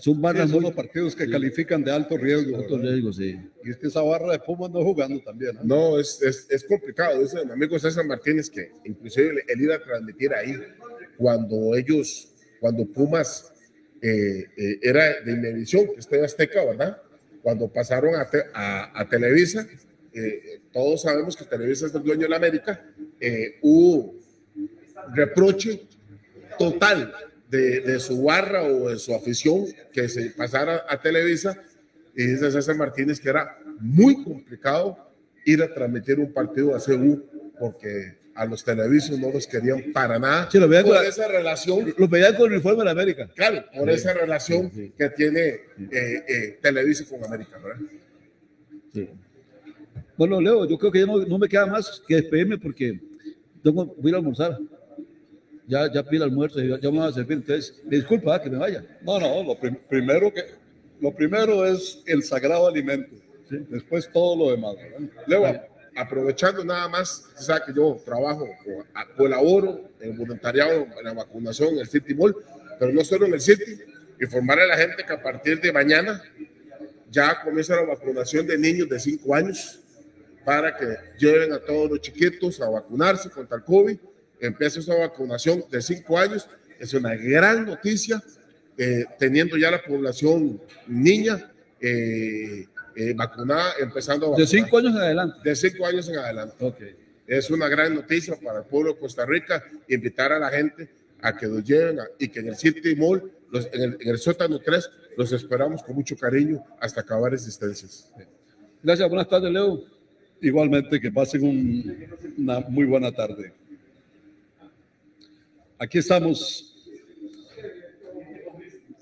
[0.00, 1.30] son Sí, barras son muy los partidos que sí.
[1.30, 2.56] califican de alto riesgo.
[2.56, 2.92] alto ¿verdad?
[2.92, 3.38] riesgo, sí.
[3.64, 5.56] Y es que esa barra de Pumas no jugando también.
[5.56, 5.64] ¿no?
[5.92, 7.20] No, es, es, es complicado.
[7.20, 10.54] Dice mi amigo César Martínez que inclusive él iba a transmitir ahí
[11.16, 13.52] cuando ellos, cuando Pumas
[14.02, 16.96] eh, eh, era de Inmevisión, que está en Azteca, ¿verdad?
[17.42, 19.66] Cuando pasaron a, te- a- a Televisa,
[20.12, 22.84] eh, todos sabemos que Televisa es el dueño de la América,
[23.20, 24.14] eh, hubo
[25.14, 25.82] reproche
[26.58, 27.12] total
[27.50, 31.60] de, de su barra o de su afición que se pasara a Televisa
[32.14, 34.96] y dice César Martínez que era muy complicado
[35.44, 37.22] ir a transmitir un partido a CU
[37.58, 41.28] porque a los televisos no los querían para nada Sí, lo veían por con esa
[41.28, 43.28] relación Lo pedían con el uniforme de la América.
[43.34, 45.46] claro por Sí, esa relación sí, que tiene
[45.90, 47.58] eh, eh, Televisa con América.
[50.16, 53.00] Bueno, Leo, yo creo que ya no, no me queda más que despedirme porque
[53.62, 54.58] tengo, voy a almorzar.
[55.70, 57.38] Ya, ya pide almuerzo, ya, ya me va a servir.
[57.38, 58.84] Entonces, disculpa ah, que me vaya.
[59.02, 60.42] No, no, lo prim- primero que
[61.00, 63.14] lo primero es el sagrado alimento.
[63.48, 63.56] Sí.
[63.68, 64.74] Después todo lo demás.
[64.76, 65.08] ¿verdad?
[65.26, 65.60] Luego,
[65.96, 71.74] aprovechando nada más, usted sabe que yo trabajo, o colaboro en voluntariado en la vacunación
[71.74, 72.34] en el City Mall,
[72.78, 73.78] pero no solo en el City,
[74.20, 76.22] informarle a la gente que a partir de mañana
[77.10, 79.80] ya comienza la vacunación de niños de 5 años
[80.44, 80.86] para que
[81.18, 83.98] lleven a todos los chiquitos a vacunarse contra el COVID.
[84.40, 86.48] Empieza esa vacunación de 5 años.
[86.78, 88.22] Es una gran noticia,
[88.78, 94.48] eh, teniendo ya la población niña eh, eh, vacunada, empezando a De vacunar.
[94.48, 95.36] cinco años en adelante.
[95.44, 96.56] De cinco años en adelante.
[96.60, 96.76] Ok.
[97.26, 99.62] Es una gran noticia para el pueblo de Costa Rica.
[99.88, 100.88] Invitar a la gente
[101.22, 104.08] a que los lleven a- y que en el City Mall, los- en, el, en
[104.08, 108.10] el sótano 3, los esperamos con mucho cariño hasta acabar existencias.
[108.82, 109.84] Gracias, buenas tardes, Leo.
[110.40, 112.06] Igualmente que pasen un-
[112.38, 113.52] una muy buena tarde.
[115.82, 116.66] Aquí estamos.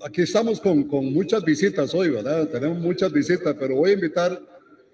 [0.01, 2.47] Aquí estamos con, con muchas visitas hoy, ¿verdad?
[2.47, 4.41] Tenemos muchas visitas, pero voy a invitar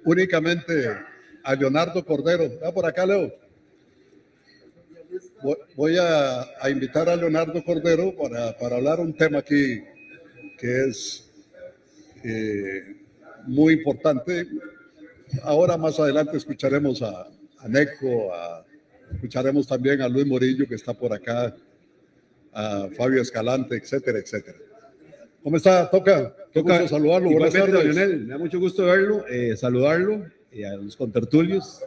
[0.04, 0.89] únicamente
[1.43, 2.43] a Leonardo Cordero.
[2.43, 3.32] ¿Está por acá, Leo?
[5.76, 9.84] Voy- a, a invitar a Leonardo Cordero para, para hablar un tema aquí
[10.58, 11.30] que es
[12.24, 12.95] eh,
[13.45, 14.48] muy importante
[15.43, 17.28] Ahora más adelante escucharemos a,
[17.60, 18.65] a Neco, a-
[19.13, 21.56] escucharemos también a Luis Morillo que está por acá,
[22.56, 24.58] a Fabio Escalante, etcétera, etcétera.
[25.44, 25.89] ¿Cómo está?
[25.91, 27.30] Toca, Toca- saludarlo.
[27.30, 27.84] Buenas tardes.
[27.84, 31.82] Leonel, me da mucho gusto verlo, eh, saludarlo, eh, a los contertulios.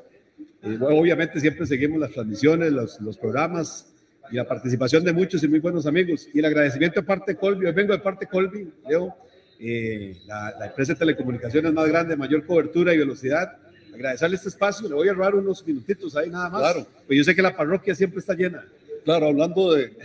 [0.63, 3.87] Eh, bueno, obviamente siempre seguimos las transmisiones, los, los programas
[4.31, 6.29] y la participación de muchos y muy buenos amigos.
[6.35, 9.17] Y el agradecimiento de parte de Colby, hoy vengo de parte de Colby, Leo,
[9.59, 13.57] eh, la, la empresa de telecomunicaciones más grande, mayor cobertura y velocidad.
[13.95, 16.61] Agradecerle este espacio, le voy a robar unos minutitos ahí nada más.
[16.61, 16.87] Claro.
[17.07, 18.65] Pues yo sé que la parroquia siempre está llena.
[19.05, 19.97] Claro, hablando de,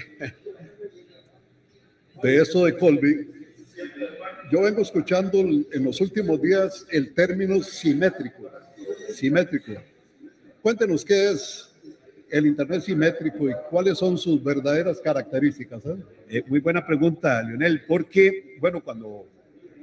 [2.23, 3.27] de eso de Colby,
[4.51, 8.49] yo vengo escuchando en los últimos días el término simétrico.
[9.13, 9.73] Simétrico.
[10.61, 11.69] Cuéntenos qué es
[12.29, 15.85] el Internet simétrico y cuáles son sus verdaderas características.
[15.85, 15.95] eh?
[16.29, 19.27] Eh, muy buena pregunta, Lionel, porque, bueno, cuando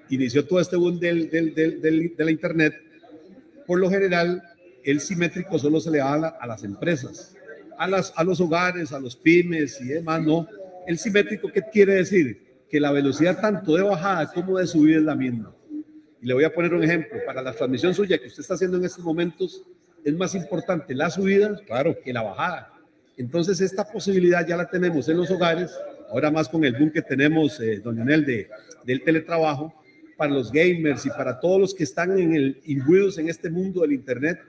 [0.08, 2.74] inició todo este boom del, del, del, del- de la Internet,
[3.66, 4.42] por lo general,
[4.82, 7.36] el simétrico solo se le da a, la- a las empresas,
[7.78, 10.48] a, las, a los hogares, a los pymes y demás, no.
[10.90, 12.64] El simétrico, ¿qué quiere decir?
[12.68, 15.54] Que la velocidad tanto de bajada como de subida es la misma.
[16.20, 17.16] Y le voy a poner un ejemplo.
[17.24, 19.62] Para la transmisión suya que usted está haciendo en estos momentos,
[20.04, 21.96] es más importante la subida Claro.
[22.02, 22.72] que la bajada.
[23.16, 25.70] Entonces, esta posibilidad ya la tenemos en los hogares,
[26.10, 28.48] ahora más con el boom que tenemos, eh, don Leonel, de,
[28.84, 29.72] del teletrabajo,
[30.16, 33.82] para los gamers y para todos los que están en el, imbuidos en este mundo
[33.82, 34.40] del Internet,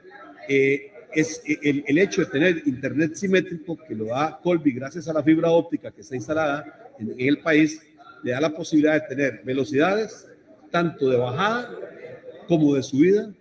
[0.49, 5.13] eh, es el, el hecho de tener Internet simétrico que lo da Colby gracias a
[5.13, 7.81] la fibra óptica que está instalada en, en el país,
[8.23, 10.27] le da la posibilidad de tener velocidades
[10.69, 11.69] tanto de bajada
[12.47, 13.33] como de subida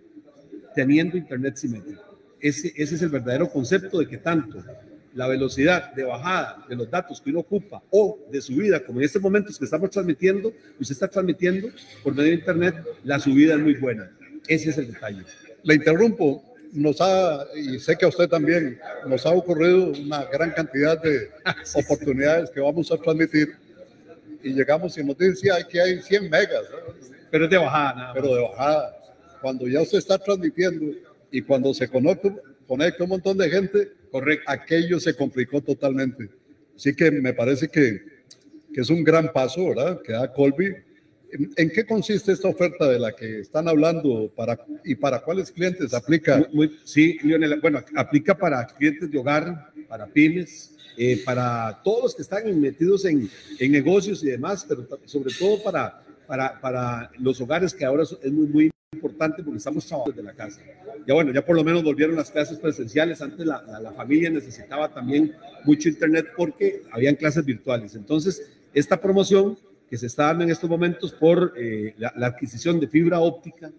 [0.75, 2.17] teniendo Internet simétrico.
[2.39, 4.63] Ese, ese es el verdadero concepto de que tanto
[5.13, 9.05] la velocidad de bajada de los datos que uno ocupa o de subida, como en
[9.05, 11.69] estos momentos que estamos transmitiendo, usted está transmitiendo
[12.03, 14.09] por medio de Internet, la subida es muy buena.
[14.47, 15.23] Ese es el detalle.
[15.63, 16.43] Le interrumpo.
[16.73, 21.29] Nos ha, y sé que a usted también, nos ha ocurrido una gran cantidad de
[21.75, 23.55] oportunidades que vamos a transmitir
[24.41, 26.63] y llegamos y nos dice "Ay, que hay 100 megas.
[27.29, 28.97] Pero es de bajada, nada pero de bajada.
[29.41, 30.95] Cuando ya usted está transmitiendo
[31.29, 32.33] y cuando se conecta,
[32.67, 34.43] conecta un montón de gente, Correcto.
[34.49, 36.29] aquello se complicó totalmente.
[36.75, 38.01] Así que me parece que,
[38.73, 40.01] que es un gran paso, ¿verdad?
[40.01, 40.73] Que da Colby
[41.55, 45.93] ¿En, qué consiste esta oferta de la que están hablando para, y para cuáles clientes
[45.93, 46.37] aplica?
[46.37, 52.03] Muy- muy- sí, Lionel, bueno, aplica para clientes de hogar, para pymes, eh, para todos
[52.03, 57.11] los que están metidos en, en negocios y demás, pero sobre todo para, para, para
[57.17, 60.59] los hogares que ahora es muy, muy importante porque estamos trabajando desde la casa.
[61.07, 63.21] Ya bueno, ya por lo menos volvieron las clases presenciales.
[63.21, 67.95] Antes la, la- la familia necesitaba también mucho internet porque habían clases virtuales.
[67.95, 69.57] Entonces, esta promoción
[69.91, 73.69] que se está dando en estos momentos por eh, la, la adquisición de fibra óptica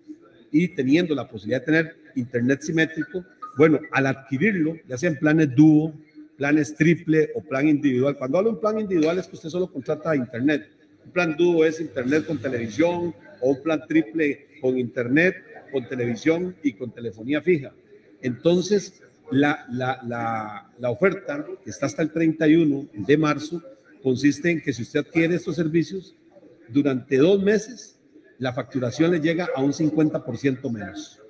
[0.50, 3.24] y teniendo la posibilidad de tener internet simétrico,
[3.56, 5.94] bueno, al adquirirlo, ya sea en planes dúo,
[6.36, 8.18] planes triple o plan individual.
[8.18, 10.68] Cuando hablo de un plan individual es que usted solo contrata internet.
[11.06, 15.36] Un plan dúo es internet con televisión o un plan triple con internet,
[15.72, 17.72] con televisión y con telefonía fija.
[18.20, 23.62] Entonces, la, la, la, la oferta que está hasta el 31 de marzo
[24.02, 26.16] consiste en que si usted adquiere estos servicios,
[26.68, 27.98] durante dos meses
[28.38, 31.20] la facturación le llega a un 50% menos.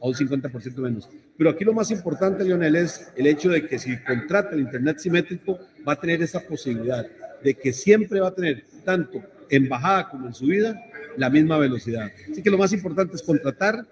[0.00, 1.08] A un 50% menos.
[1.36, 4.98] Pero aquí lo más importante, Lionel, es el hecho de que si contrata el Internet
[4.98, 7.06] simétrico, va a tener esa posibilidad
[7.42, 10.80] de que siempre va a tener, tanto en bajada como en subida,
[11.16, 12.10] la misma velocidad.
[12.30, 13.84] Así que lo más importante es contratar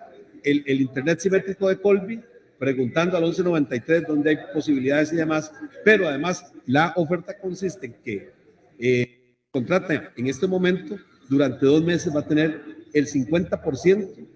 [0.43, 2.23] el, el Internet simétrico de Colby,
[2.59, 5.53] preguntando al 1193 dónde hay posibilidades y demás,
[5.85, 8.31] pero además la oferta consiste en que
[8.79, 10.97] eh, contrata en este momento,
[11.29, 12.61] durante dos meses va a tener
[12.93, 14.27] el 50%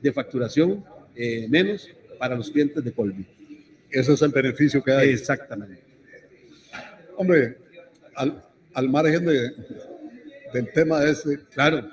[0.00, 3.26] de facturación eh, menos para los clientes de Colby.
[3.90, 5.10] Ese es el beneficio que hay.
[5.10, 5.82] Exactamente.
[7.16, 7.58] Hombre,
[8.14, 8.42] al,
[8.74, 9.52] al margen de,
[10.52, 11.88] del tema ese, Claro,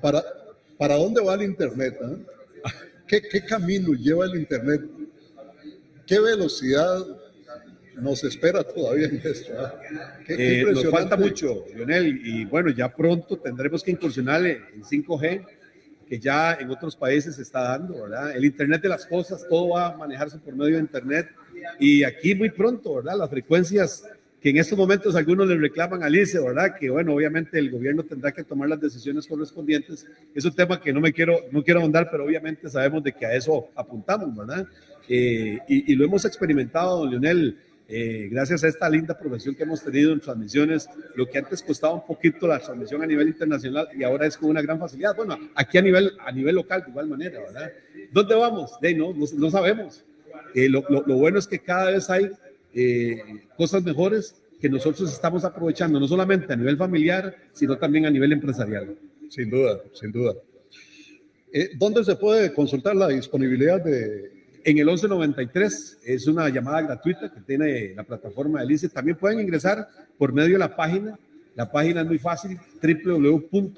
[0.00, 0.22] ¿para,
[0.78, 1.98] ¿para dónde va el Internet?
[2.02, 2.72] ah?
[3.06, 4.82] ¿Qué, ¿Qué camino lleva el Internet?
[6.06, 7.04] ¿Qué velocidad
[7.96, 9.52] nos espera todavía en esto?
[9.58, 9.74] ah?
[10.26, 14.82] Qué- qué Eh, nos falta mucho, Lionel, y bueno, ya pronto tendremos que incursionar en
[14.82, 15.44] 5G,
[16.08, 18.34] que ya en otros países se está dando, ¿verdad?
[18.36, 21.28] El Internet de las cosas, todo va a manejarse por medio de Internet,
[21.78, 23.16] y aquí muy pronto, ¿verdad?
[23.18, 24.04] Las frecuencias
[24.42, 26.74] que en estos momentos algunos le reclaman al ICE, ¿verdad?
[26.78, 30.06] Que bueno, obviamente el gobierno tendrá que tomar las decisiones correspondientes.
[30.34, 33.24] Es un tema que no me quiero, no quiero ahondar, pero obviamente sabemos de que
[33.24, 34.66] a eso apuntamos, ¿verdad?
[35.08, 37.56] Eh, y, y lo hemos experimentado, don Lionel,
[37.88, 41.94] eh, gracias a esta linda profesión que hemos tenido en transmisiones, lo que antes costaba
[41.94, 45.14] un poquito la transmisión a nivel internacional y ahora es con una gran facilidad.
[45.14, 47.70] Bueno, aquí a nivel, a nivel local de igual manera, ¿verdad?
[48.10, 48.72] ¿Dónde vamos?
[48.80, 50.04] De, no, no, no sabemos.
[50.54, 52.30] Eh, lo, lo- lo bueno es que cada vez hay
[52.74, 58.10] eh, cosas mejores que nosotros estamos aprovechando, no solamente a nivel familiar, sino también a
[58.10, 58.96] nivel empresarial.
[59.28, 60.34] Sin duda, sin duda.
[61.52, 64.30] Eh, ¿Dónde se puede consultar la disponibilidad de,
[64.64, 68.88] En el 1193 es una llamada gratuita que tiene la plataforma del ICE.
[68.88, 71.18] También pueden ingresar por medio de la página.
[71.56, 73.72] La página es muy fácil, www.colby.cr.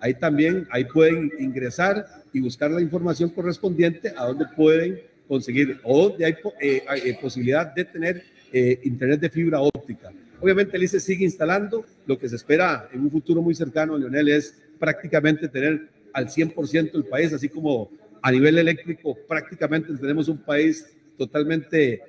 [0.00, 6.08] Ahí también, ahí pueden ingresar y buscar la información correspondiente a donde pueden conseguir o
[6.08, 6.28] donde
[6.60, 10.10] eh, hay, eh, posibilidad de tener eh, internet de fibra óptica.
[10.40, 11.84] Obviamente el ICE sigue instalando.
[12.06, 16.94] Lo que se espera en un futuro muy cercano, Leonel, es prácticamente tener al 100%
[16.94, 17.90] el país, así como
[18.22, 20.86] a nivel eléctrico prácticamente tenemos un país
[21.16, 22.00] totalmente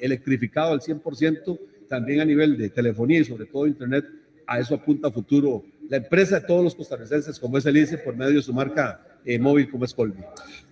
[0.00, 4.04] electrificado al 100%, también a nivel de telefonía y sobre todo internet,
[4.46, 8.16] a eso apunta futuro la empresa de todos los costarricenses, como es el ICE, por
[8.16, 10.22] medio de su marca eh, móvil como es Colby.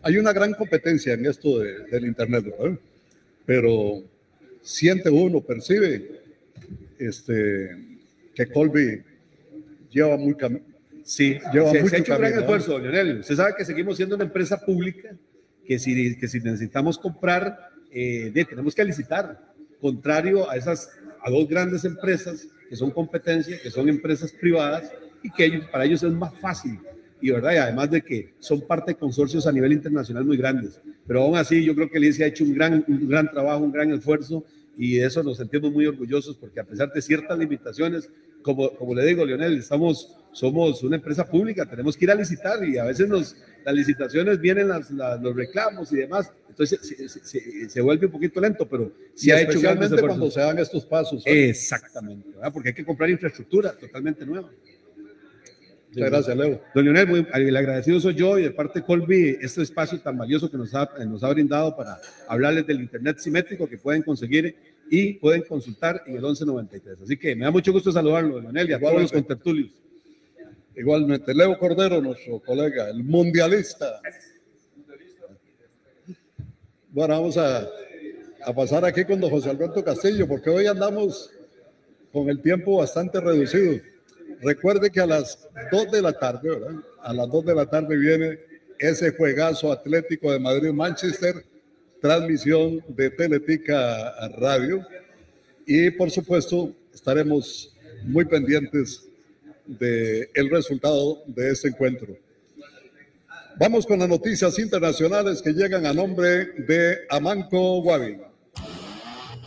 [0.02, 2.78] Hay una gran competencia en esto de- del Internet, ¿verdad?
[3.46, 4.02] Pero
[4.62, 6.20] siente uno, percibe
[6.98, 7.70] este,
[8.34, 9.02] que Colby
[9.90, 10.34] lleva muy
[11.04, 13.20] Sí, Lleva se, se mucho ha hecho un gran esfuerzo, Leonel.
[13.20, 15.16] Usted sabe que seguimos siendo una empresa pública,
[15.66, 20.90] que si, que si necesitamos comprar, eh, de- tenemos que licitar, contrario a esas,
[21.22, 25.84] a dos grandes empresas que son competencia, que son empresas privadas y que ellos, para
[25.87, 26.78] ellos es más fácil.
[27.20, 30.81] Y verdad, y además de que son parte de consorcios a nivel internacional muy grandes.
[31.07, 33.64] Pero aún así, yo creo que el ICE ha hecho un gran, un gran trabajo,
[33.64, 34.44] un gran esfuerzo
[34.76, 38.09] y de eso nos sentimos muy orgullosos porque a pesar de ciertas limitaciones,
[38.42, 42.64] como, como le digo, Leonel, estamos, somos una empresa pública, tenemos que ir a licitar
[42.64, 47.09] y a veces nos, las licitaciones vienen las, las- los reclamos y demás, entonces se,
[47.09, 50.40] se- se- se vuelve un poquito lento, pero sí y ha hecho grandes cuando se
[50.40, 51.24] dan estos pasos.
[51.24, 51.40] ¿verdad?
[51.42, 52.52] Exactamente, ¿verdad?
[52.52, 54.48] porque hay que comprar infraestructura totalmente nueva.
[55.88, 56.61] Muchas gracias, Leo.
[56.74, 60.18] Don Leonel, muy- el agradecido soy yo y de parte de Colby, este espacio tan
[60.18, 61.98] valioso que nos ha, nos ha brindado para
[62.29, 64.55] hablarles del Internet simétrico que pueden conseguir
[64.90, 67.03] y pueden consultar en el 1193.
[67.03, 69.70] Así que me da mucho gusto saludarlo, don Leonel, y a todos los contertulios.
[70.77, 74.01] Igualmente, Leo Cordero, nuestro colega, el mundialista.
[76.90, 77.66] Bueno, vamos a,
[78.44, 81.31] a pasar aquí con don José Alberto Castillo, porque hoy andamos
[82.12, 83.81] con el tiempo bastante reducido.
[84.42, 86.74] Recuerde que a las 2 de la tarde, ¿verdad?
[87.03, 88.38] A las 2 de la tarde viene
[88.79, 91.44] ese juegazo Atlético de Madrid-Manchester,
[92.01, 94.87] transmisión de Teletica Radio.
[95.66, 97.74] Y por supuesto, estaremos
[98.05, 99.05] muy pendientes
[99.66, 102.16] del el resultado de este encuentro.
[103.57, 108.28] Vamos con las noticias internacionales que llegan a nombre de Amanco Wabi.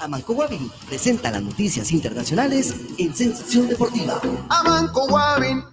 [0.01, 4.19] Amanco Wabi presenta las noticias internacionales en Sensación Deportiva.
[4.49, 5.63] Amanco Guavin.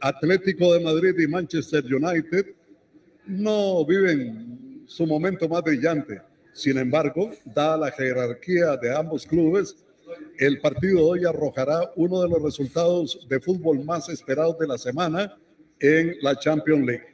[0.00, 2.54] Atlético de Madrid y Manchester United
[3.26, 6.22] no viven su momento más brillante.
[6.52, 9.74] Sin embargo, dada la jerarquía de ambos clubes,
[10.38, 14.78] el partido de hoy arrojará uno de los resultados de fútbol más esperados de la
[14.78, 15.36] semana
[15.80, 17.06] en la Champions League.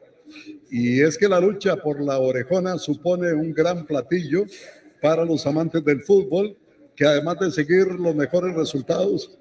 [0.71, 4.45] Y es que la lucha por la orejona supone un gran platillo
[5.01, 6.57] para los amantes del fútbol,
[6.97, 9.39] que además de seguir los mejores resultados,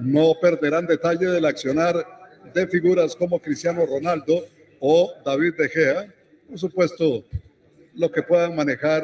[0.00, 2.04] no perderán detalle del accionar
[2.52, 4.44] de figuras como Cristiano Ronaldo
[4.80, 6.14] o David De Gea,
[6.48, 7.24] por supuesto,
[7.94, 9.02] lo que puedan manejar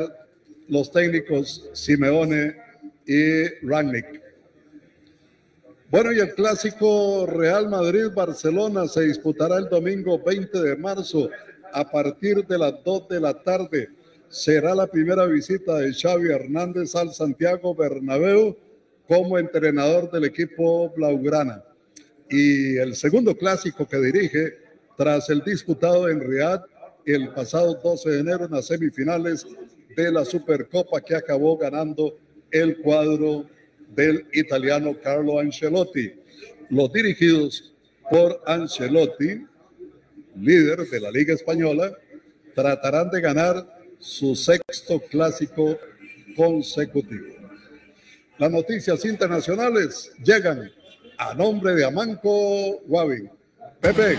[0.68, 2.56] los técnicos Simeone
[3.06, 4.22] y Rangnick.
[5.90, 11.28] Bueno, y el clásico Real Madrid-Barcelona se disputará el domingo 20 de marzo
[11.72, 13.90] a partir de las 2 de la tarde.
[14.32, 18.56] Será la primera visita de Xavi Hernández al Santiago Bernabéu
[19.06, 21.62] como entrenador del equipo Blaugrana.
[22.30, 24.54] Y el segundo clásico que dirige
[24.96, 26.62] tras el disputado en Riyadh
[27.04, 29.46] el pasado 12 de enero en las semifinales
[29.94, 32.16] de la Supercopa que acabó ganando
[32.50, 33.44] el cuadro
[33.94, 36.10] del italiano Carlo Ancelotti.
[36.70, 37.74] Los dirigidos
[38.10, 39.44] por Ancelotti,
[40.40, 41.92] líder de la Liga Española,
[42.54, 43.71] tratarán de ganar
[44.02, 45.78] su sexto clásico
[46.36, 47.36] consecutivo.
[48.36, 50.70] Las noticias internacionales llegan
[51.16, 53.30] a nombre de Amanco Wabi.
[53.80, 54.18] Pepe.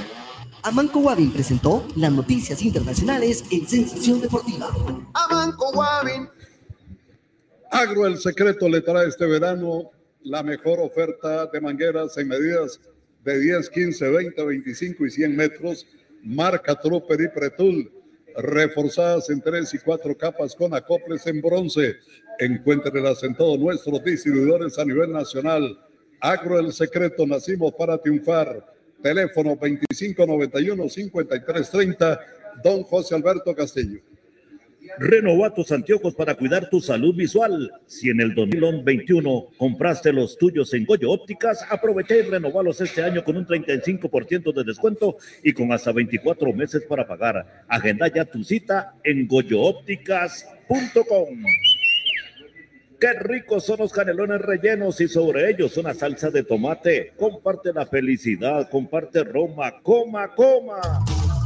[0.64, 4.70] Amanco Wabi presentó las noticias internacionales en Sensación Deportiva.
[5.14, 6.30] Amanco Guavin.
[7.70, 9.92] Agro El Secreto le trae este verano
[10.22, 12.80] la mejor oferta de mangueras en medidas
[13.26, 15.86] de 10, 15, 20, 25 y 100 metros,
[16.24, 18.03] marca Trooper y Pretul,
[18.38, 21.98] reforzadas en 3 y 4 capas con acoples en bronce.
[22.40, 25.78] Encuéntrelas en todos nuestros distribuidores a nivel nacional.
[26.20, 28.66] Agro El Secreto, nacimos para triunfar.
[29.02, 32.20] Teléfono 2591-5330,
[32.64, 34.00] don José Alberto Castillo.
[35.00, 37.72] Renova tus anteojos para cuidar tu salud visual.
[37.88, 43.24] Si en el 2021 compraste los tuyos en Goyo Ópticas, aprovecha y renovalos este año
[43.24, 47.66] con un 35% de descuento y con hasta 24 meses para pagar.
[47.68, 51.44] Agenda ya tu cita en goyoópticas.com.
[53.00, 57.12] Qué ricos son los canelones rellenos y sobre ellos una salsa de tomate.
[57.18, 60.80] Comparte la felicidad, comparte Roma, coma, coma.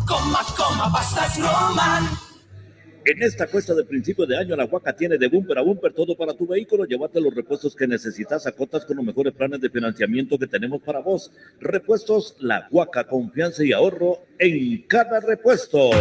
[0.05, 2.26] Coma, coma, pastas Roman.
[3.09, 6.13] En esta cuesta de principio de año, la Huaca tiene de bumper a bumper todo
[6.17, 6.83] para tu vehículo.
[6.83, 10.81] Llévate los repuestos que necesitas a cotas con los mejores planes de financiamiento que tenemos
[10.81, 11.31] para vos.
[11.61, 15.91] Repuestos La Huaca, confianza y ahorro en cada repuesto.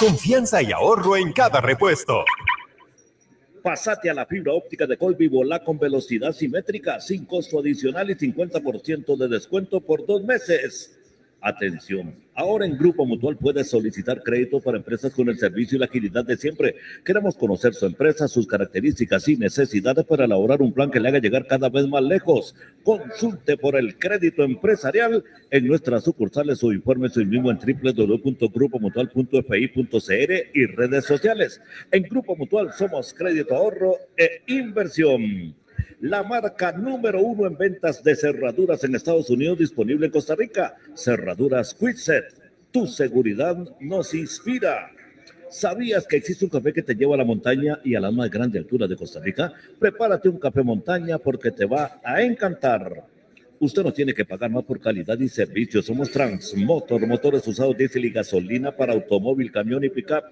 [0.00, 2.24] Confianza y ahorro en cada repuesto.
[3.62, 8.16] Pasate a la fibra óptica de Colby Volá con velocidad simétrica, sin costo adicional y
[8.16, 10.98] 50% de descuento por dos meses.
[11.40, 15.86] Atención, ahora en Grupo Mutual puedes solicitar crédito para empresas con el servicio y la
[15.86, 16.76] agilidad de siempre.
[17.04, 21.18] Queremos conocer su empresa, sus características y necesidades para elaborar un plan que le haga
[21.18, 22.54] llegar cada vez más lejos.
[22.84, 30.66] Consulte por el crédito empresarial en nuestras sucursales o informe hoy mismo en www.grupomutual.fi.cr y
[30.66, 31.60] redes sociales.
[31.90, 35.56] En Grupo Mutual somos crédito ahorro e inversión
[36.00, 40.74] la marca número uno en ventas de cerraduras en Estados Unidos, disponible en Costa Rica.
[40.94, 42.34] Cerraduras Quitset.
[42.70, 44.90] Tu seguridad nos inspira.
[45.48, 48.28] ¿Sabías que existe un café que te lleva a la montaña y a la más
[48.30, 49.52] grande altura de Costa Rica?
[49.78, 53.04] Prepárate un café montaña porque te va a encantar.
[53.58, 55.82] Usted no tiene que pagar más por calidad y servicio.
[55.82, 60.24] Somos Transmotor, motores usados diésel y gasolina para automóvil, camión y pickup.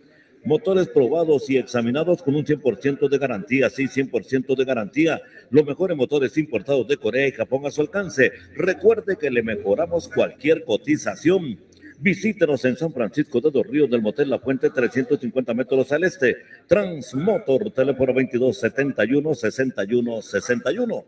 [0.44, 5.22] Motores probados y examinados con un 100% de garantía, sí, 100% de garantía.
[5.50, 8.30] Los mejores motores importados de Corea y Japón a su alcance.
[8.54, 11.58] Recuerde que le mejoramos cualquier cotización.
[11.98, 16.36] Visítenos en San Francisco de los Ríos del Motel La Fuente, 350 metros al este.
[16.66, 21.04] Transmotor, teléfono 22 71 61 61.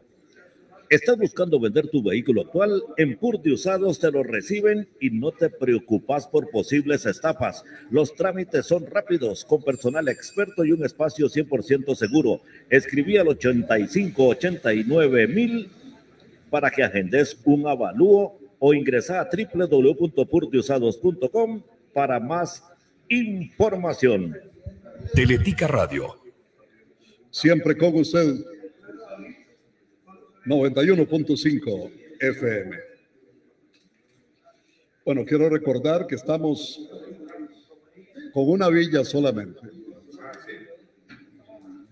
[0.88, 2.80] ¿Estás buscando vender tu vehículo actual?
[2.96, 7.64] En Pur de Usados te lo reciben y no te preocupas por posibles estafas.
[7.90, 12.40] Los trámites son rápidos, con personal experto y un espacio 100% seguro.
[12.70, 15.68] Escribí al 8589 mil
[16.50, 21.62] para que agendes un avalúo o ingresa a www.purdeusados.com
[21.92, 22.62] para más
[23.08, 24.36] información.
[25.14, 26.16] Teletica Radio.
[27.30, 28.36] Siempre con usted.
[30.46, 31.90] 91.5
[32.20, 32.76] FM.
[35.04, 36.88] Bueno, quiero recordar que estamos
[38.32, 39.60] con una villa solamente.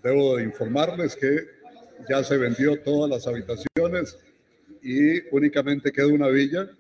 [0.03, 1.41] Debo informarles que
[2.09, 4.19] ya se vendió todas las habitaciones
[4.83, 6.71] y únicamente queda una villa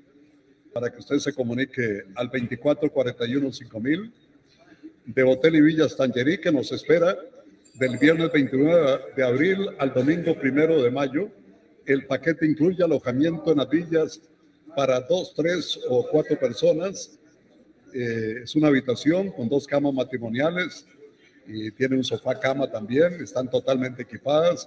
[0.72, 4.12] para que usted se comunique al 2441 5000
[5.07, 7.16] de Hotel y Villas Tangerí que nos espera
[7.75, 11.31] del viernes 29 de abril al domingo primero de mayo.
[11.87, 14.20] El paquete incluye alojamiento en las villas
[14.74, 17.18] para dos, tres o cuatro personas.
[17.93, 20.87] Eh, es una habitación con dos camas matrimoniales
[21.47, 23.14] y tiene un sofá cama también.
[23.22, 24.66] Están totalmente equipadas.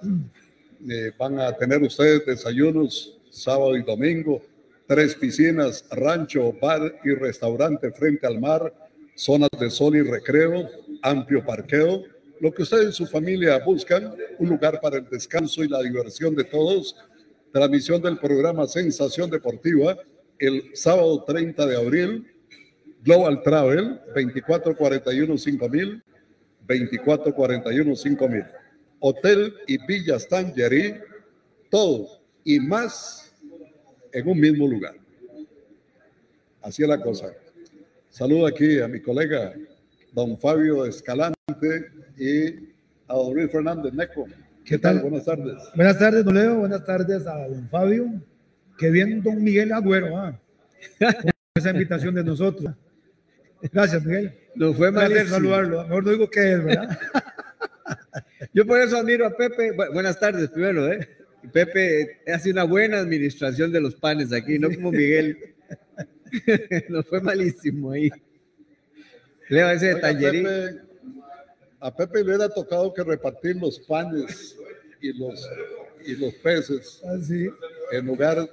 [0.87, 4.41] Eh, van a tener ustedes desayunos sábado y domingo,
[4.87, 8.73] tres piscinas, rancho, bar y restaurante frente al mar,
[9.15, 10.69] zonas de sol y recreo,
[11.01, 12.03] amplio parqueo,
[12.39, 16.35] lo que ustedes y su familia buscan, un lugar para el descanso y la diversión
[16.35, 16.95] de todos.
[17.51, 19.97] Transmisión del programa Sensación Deportiva
[20.39, 22.27] el sábado 30 de abril,
[23.03, 26.03] Global Travel 2441 5000,
[26.67, 28.45] 2441 5000.
[28.99, 30.95] Hotel y Villas Tangerí,
[31.69, 33.33] todo y más
[34.11, 34.95] en un mismo lugar.
[36.61, 37.33] Así es la cosa.
[38.09, 39.53] Saludo aquí a mi colega
[40.17, 41.35] don Fabio Escalante
[42.17, 42.47] y
[43.07, 44.25] a don Luis Fernández Neco.
[44.65, 44.99] ¿Qué tal?
[45.01, 45.53] Buenas tardes.
[45.75, 46.55] Buenas tardes, don Leo.
[46.55, 48.19] Buenas tardes a don Fabio.
[48.79, 50.17] Que bien, don Miguel Agüero.
[50.17, 50.39] ¿ah?
[51.53, 52.73] Esa invitación de nosotros.
[53.71, 54.33] Gracias, Miguel.
[54.55, 55.83] No fue placer saludarlo.
[55.83, 56.99] Mejor no digo qué es, ¿verdad?
[58.53, 59.71] Yo por eso admiro a Pepe.
[59.77, 61.07] Bu- buenas tardes primero, ¿eh?
[61.53, 65.37] Pepe hace una buena administración de los panes aquí, no como Miguel.
[66.89, 68.09] no fue malísimo ahí.
[69.49, 70.43] Leo ese de Oiga, Tangerí.
[70.43, 70.81] Pepe-
[71.79, 74.57] a Pepe le hubiera tocado que repartir los panes
[74.99, 75.47] y los,
[76.05, 77.49] y los peces Así.
[77.91, 78.49] en lugar,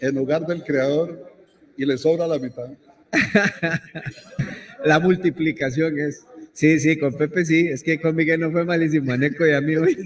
[0.00, 1.30] en lugar del creador
[1.76, 2.68] y le sobra la mitad.
[4.84, 6.24] La multiplicación es.
[6.52, 7.68] Sí, sí, con Pepe sí.
[7.68, 9.76] Es que con Miguel no fue malísimo, a Neco y a mí.
[9.76, 9.96] hoy.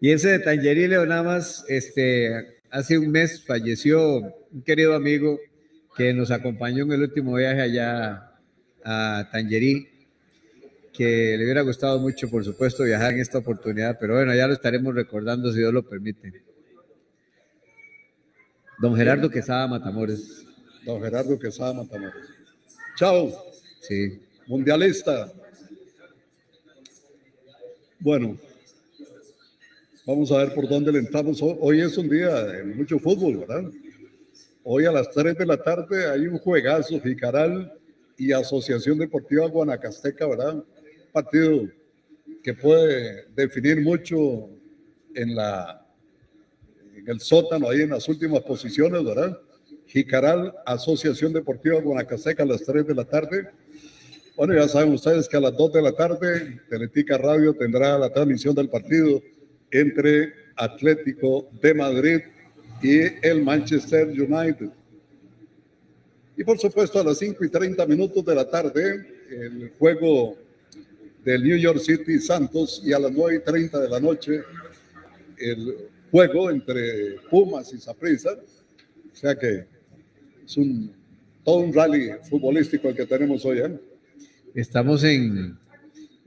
[0.00, 4.18] y ese de Tangerí, Leo, nada más, este, hace un mes falleció
[4.52, 5.38] un querido amigo
[5.98, 8.32] que nos acompañó en el último viaje allá
[8.84, 9.88] a Tangerí,
[10.92, 14.54] que le hubiera gustado mucho, por supuesto, viajar en esta oportunidad, pero bueno, ya lo
[14.54, 16.42] estaremos recordando si Dios lo permite.
[18.80, 20.46] Don Gerardo Quesada Matamores.
[20.84, 22.14] Don Gerardo Quesada Matamoros.
[22.96, 23.32] Chao,
[23.80, 24.20] Sí.
[24.46, 25.32] mundialista.
[28.00, 28.38] Bueno,
[30.06, 31.42] vamos a ver por dónde le entramos.
[31.42, 33.68] Ho- Hoy es un día de mucho fútbol, ¿verdad?
[34.70, 37.72] Hoy a las 3 de la tarde hay un juegazo, Jicaral
[38.18, 40.62] y Asociación Deportiva Guanacasteca, ¿verdad?
[41.10, 41.70] Partido
[42.42, 44.50] que puede definir mucho
[45.14, 45.86] en la
[46.94, 49.40] en el sótano, ahí en las últimas posiciones, ¿verdad?
[49.86, 53.48] Jicaral, Asociación Deportiva Guanacasteca a las 3 de la tarde.
[54.36, 58.12] Bueno, ya saben ustedes que a las 2 de la tarde, Teletica Radio tendrá la
[58.12, 59.22] transmisión del partido
[59.70, 62.20] entre Atlético de Madrid
[62.82, 64.70] y el Manchester United.
[66.36, 70.36] Y por supuesto, a las 5 y 30 minutos de la tarde, el juego
[71.24, 74.42] del New York City Santos y a las 9 y 30 de la noche,
[75.36, 75.76] el
[76.10, 78.30] juego entre Pumas y Saprissa.
[78.30, 79.66] O sea que
[80.44, 80.92] es un,
[81.44, 83.58] todo un rally futbolístico el que tenemos hoy.
[83.58, 83.78] ¿eh?
[84.54, 85.58] Estamos en,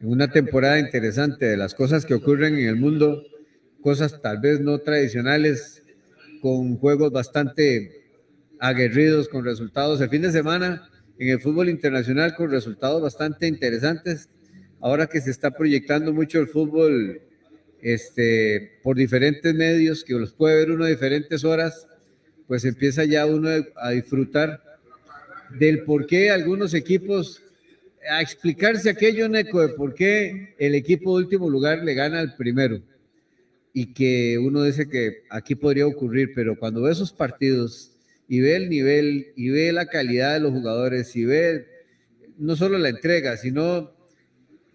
[0.02, 3.24] en una temporada interesante de las cosas que ocurren en el mundo,
[3.82, 5.81] cosas tal vez no tradicionales,
[6.42, 8.02] con juegos bastante
[8.60, 10.02] aguerridos, con resultados.
[10.02, 14.28] El fin de semana en el fútbol internacional con resultados bastante interesantes.
[14.80, 17.22] Ahora que se está proyectando mucho el fútbol
[17.82, 21.88] este, por diferentes medios, que los puede ver uno a diferentes horas,
[22.48, 24.62] pues empieza ya uno a disfrutar
[25.60, 27.44] del por qué algunos equipos,
[28.10, 32.36] a explicarse aquello, Neco, de por qué el equipo de último lugar le gana al
[32.36, 32.82] primero.
[33.74, 37.92] Y que uno dice que aquí podría ocurrir, pero cuando ve esos partidos
[38.28, 41.66] y ve el nivel y ve la calidad de los jugadores y ve
[42.38, 43.92] no solo la entrega, sino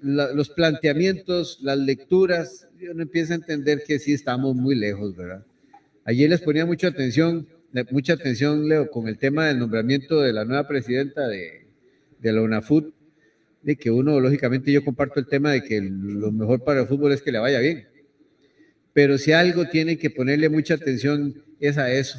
[0.00, 5.44] la- los planteamientos, las lecturas, uno empieza a entender que sí estamos muy lejos, ¿verdad?
[6.04, 10.32] Ayer les ponía mucha atención, le- mucha atención, Leo, con el tema del nombramiento de
[10.32, 11.66] la nueva presidenta de,
[12.20, 12.94] de la UNAFUT,
[13.62, 17.12] de que uno, lógicamente, yo comparto el tema de que lo mejor para el fútbol
[17.12, 17.88] es que le vaya bien.
[18.96, 22.18] Pero si algo tiene que ponerle mucha atención es a eso.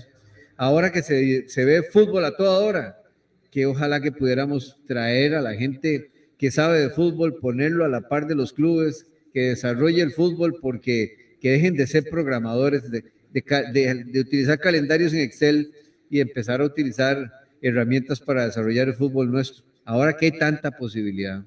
[0.58, 3.02] Ahora que se, se ve fútbol a toda hora,
[3.50, 8.02] que ojalá que pudiéramos traer a la gente que sabe de fútbol, ponerlo a la
[8.02, 13.06] par de los clubes, que desarrolle el fútbol, porque que dejen de ser programadores, de,
[13.34, 15.72] de de utilizar calendarios en Excel
[16.12, 19.66] y empezar a utilizar herramientas para desarrollar el fútbol nuestro.
[19.84, 21.44] Ahora que hay tanta posibilidad.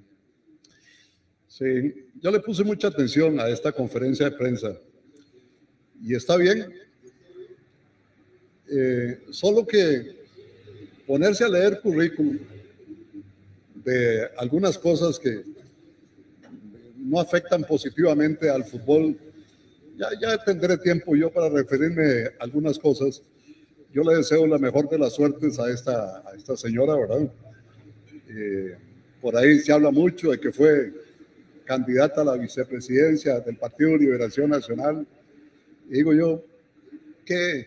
[1.47, 4.77] Sí, yo le puse mucha atención a esta conferencia de prensa
[6.03, 6.73] y está bien.
[8.69, 10.21] Eh, solo que
[11.07, 12.39] ponerse a leer currículum
[13.85, 15.43] de algunas cosas que
[16.97, 19.17] no afectan positivamente al fútbol,
[19.97, 23.23] ya, ya tendré tiempo yo para referirme a algunas cosas.
[23.93, 27.29] Yo le deseo la mejor de las suertes a esta, a esta señora, ¿verdad?
[28.29, 28.77] Eh,
[29.21, 30.93] por ahí se habla mucho de que fue
[31.65, 35.07] candidata a la vicepresidencia del Partido de Liberación Nacional.
[35.91, 36.45] Digo yo,
[37.27, 37.67] ¿qué,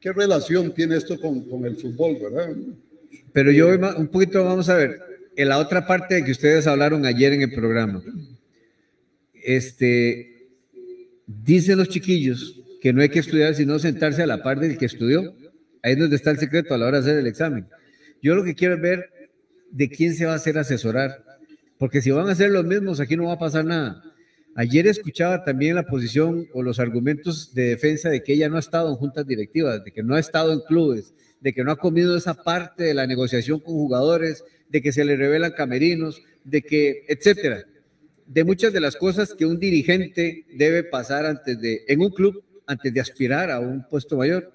[0.00, 2.56] qué relación tiene esto con, con el fútbol, verdad?
[3.34, 4.98] Pero yo un poquito, vamos a ver,
[5.36, 8.02] en la otra parte de que ustedes hablaron ayer en el programa.
[9.34, 10.48] Este,
[11.26, 14.86] dicen los chiquillos que no hay que estudiar sino sentarse a la par del que
[14.86, 15.34] estudió.
[15.82, 17.66] Ahí es donde está el secreto a la hora de hacer el examen.
[18.22, 19.10] Yo lo que quiero es ver
[19.70, 21.24] de quién se va a hacer asesorar,
[21.76, 24.02] porque si van a hacer los mismos, aquí no va a pasar nada.
[24.54, 28.60] Ayer escuchaba también la posición o los argumentos de defensa de que ella no ha
[28.60, 31.76] estado en juntas directivas, de que no ha estado en clubes, de que no ha
[31.76, 36.60] comido esa parte de la negociación con jugadores, de que se le revelan camerinos, de
[36.60, 37.64] que, etcétera,
[38.26, 42.44] de muchas de las cosas que un dirigente debe pasar antes de, en un club,
[42.66, 44.52] antes de aspirar a un puesto mayor.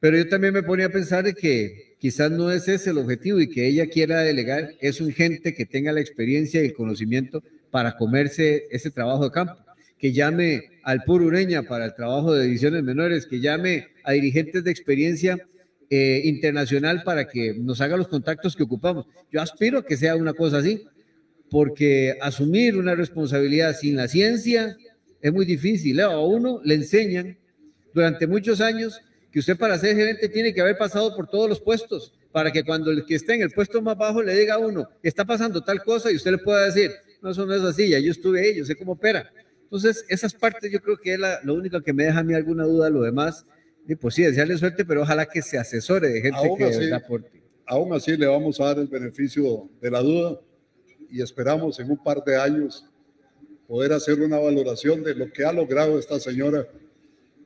[0.00, 3.48] Pero yo también me ponía a pensar que quizás no es ese el objetivo y
[3.48, 7.42] que ella quiera delegar es un gente que tenga la experiencia y el conocimiento
[7.76, 9.54] para comerse ese trabajo de campo,
[9.98, 14.64] que llame al puro Ureña para el trabajo de divisiones menores, que llame a dirigentes
[14.64, 15.36] de experiencia
[15.90, 19.04] eh, internacional para que nos haga los contactos que ocupamos.
[19.30, 20.86] Yo aspiro a que sea una cosa así,
[21.50, 24.74] porque asumir una responsabilidad sin la ciencia
[25.20, 25.98] es muy difícil.
[25.98, 27.36] Leo, A uno le enseñan
[27.92, 31.60] durante muchos años que usted para ser gerente tiene que haber pasado por todos los
[31.60, 34.58] puestos, para que cuando el que esté en el puesto más bajo le diga a
[34.58, 36.90] uno, está pasando tal cosa y usted le pueda decir,
[37.26, 39.28] no, eso no es así, ya yo estuve ahí, yo sé cómo opera.
[39.64, 42.34] Entonces, esas partes yo creo que es la, lo único que me deja a mí
[42.34, 43.44] alguna duda, lo demás,
[43.88, 46.92] y pues sí, desearle suerte, pero ojalá que se asesore de gente Aún que así,
[46.92, 47.42] aporte.
[47.66, 50.40] aún así le vamos a dar el beneficio de la duda
[51.10, 52.86] y esperamos en un par de años
[53.66, 56.64] poder hacer una valoración de lo que ha logrado esta señora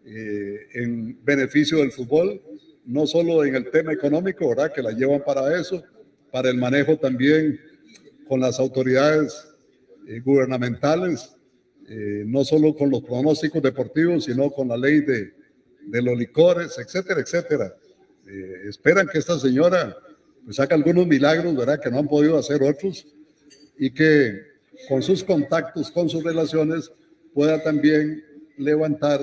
[0.04, 2.42] eh, en beneficio del fútbol,
[2.84, 4.72] no solo en el tema económico, ¿verdad?
[4.72, 5.82] Que la llevan para eso,
[6.30, 7.58] para el manejo también
[8.28, 9.49] con las autoridades
[10.10, 11.36] eh, gubernamentales,
[11.88, 15.32] eh, no solo con los pronósticos deportivos, sino con la ley de,
[16.02, 17.72] los licores, etcétera, etcétera.
[18.26, 19.96] Eh, esperan que esta señora
[20.44, 21.78] pues, haga algunos milagros, ¿verdad?
[21.80, 23.06] Que no han podido hacer otros
[23.78, 24.32] y que
[24.88, 26.90] con sus contactos, con sus relaciones,
[27.32, 28.24] pueda también
[28.58, 29.20] levantar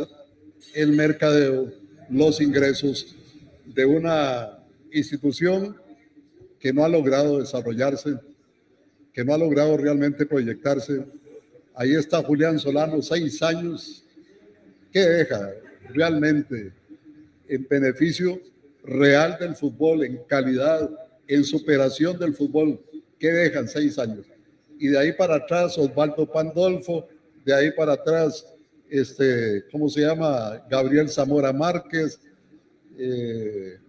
[0.74, 1.70] el mercadeo,
[2.10, 3.14] los ingresos
[3.66, 4.64] de una
[4.94, 5.76] institución
[6.62, 8.18] que no ha logrado desarrollarse,
[9.18, 11.04] que no ha logrado realmente proyectarse.
[11.74, 14.06] Ahí está Julián Solano, seis años,
[14.92, 15.54] que deja
[15.90, 16.72] realmente
[17.48, 18.40] en beneficio
[18.84, 20.88] real del fútbol, en calidad,
[21.28, 22.80] en superación del fútbol,
[23.18, 24.28] que dejan seis años.
[24.78, 27.08] Y de ahí para atrás, Osvaldo Pandolfo,
[27.44, 28.46] de ahí para atrás,
[28.88, 30.64] este, ¿cómo se llama?
[30.70, 32.20] Gabriel Zamora Márquez,
[33.00, 33.80] eh,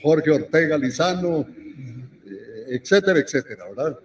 [0.00, 3.98] Jorge Ortega Lizano, eh, etcétera, etcétera, ¿verdad?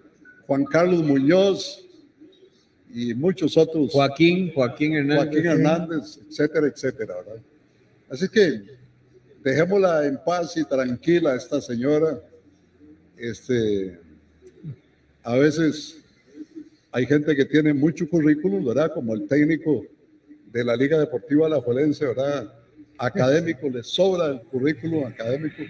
[0.47, 1.85] Juan Carlos Muñoz
[2.93, 3.91] y muchos otros.
[3.91, 5.25] Joaquín, Joaquín Hernández.
[5.25, 7.41] Joaquín Hernández, etcétera, etcétera, ¿verdad?
[8.09, 8.63] Así que
[9.43, 12.19] dejémosla en paz y tranquila esta señora.
[13.17, 13.99] Este,
[15.23, 15.97] a veces
[16.91, 18.91] hay gente que tiene mucho currículum, ¿verdad?
[18.93, 19.85] Como el técnico
[20.51, 22.53] de la Liga Deportiva La Juelense, ¿verdad?
[22.97, 25.63] Académico, le sobra el currículum académico,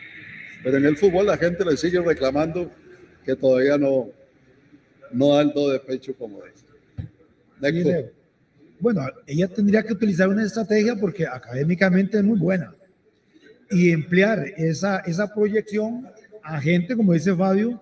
[0.63, 2.69] pero en el fútbol la gente le sigue reclamando
[3.25, 4.11] que todavía no,
[5.11, 6.39] no da el do de pecho como.
[7.59, 8.11] Leo.
[8.79, 12.75] Bueno, ella tendría que utilizar una estrategia porque académicamente es muy buena
[13.71, 16.07] y emplear esa, esa proyección
[16.43, 17.81] a gente, como dice Fabio,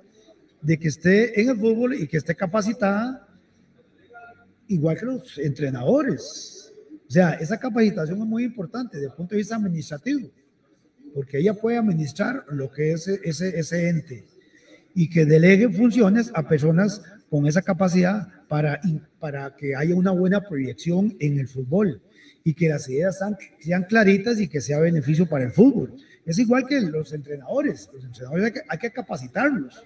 [0.61, 3.27] de que esté en el fútbol y que esté capacitada
[4.67, 6.73] igual que los entrenadores.
[7.07, 10.31] O sea, esa capacitación es muy importante desde el punto de vista administrativo,
[11.13, 14.25] porque ella puede administrar lo que es ese, ese ente
[14.95, 18.79] y que delegue funciones a personas con esa capacidad para,
[19.19, 22.01] para que haya una buena proyección en el fútbol
[22.43, 25.95] y que las ideas sean, sean claritas y que sea beneficio para el fútbol.
[26.25, 27.89] Es igual que los entrenadores.
[27.93, 29.83] Los entrenadores hay que, hay que capacitarlos.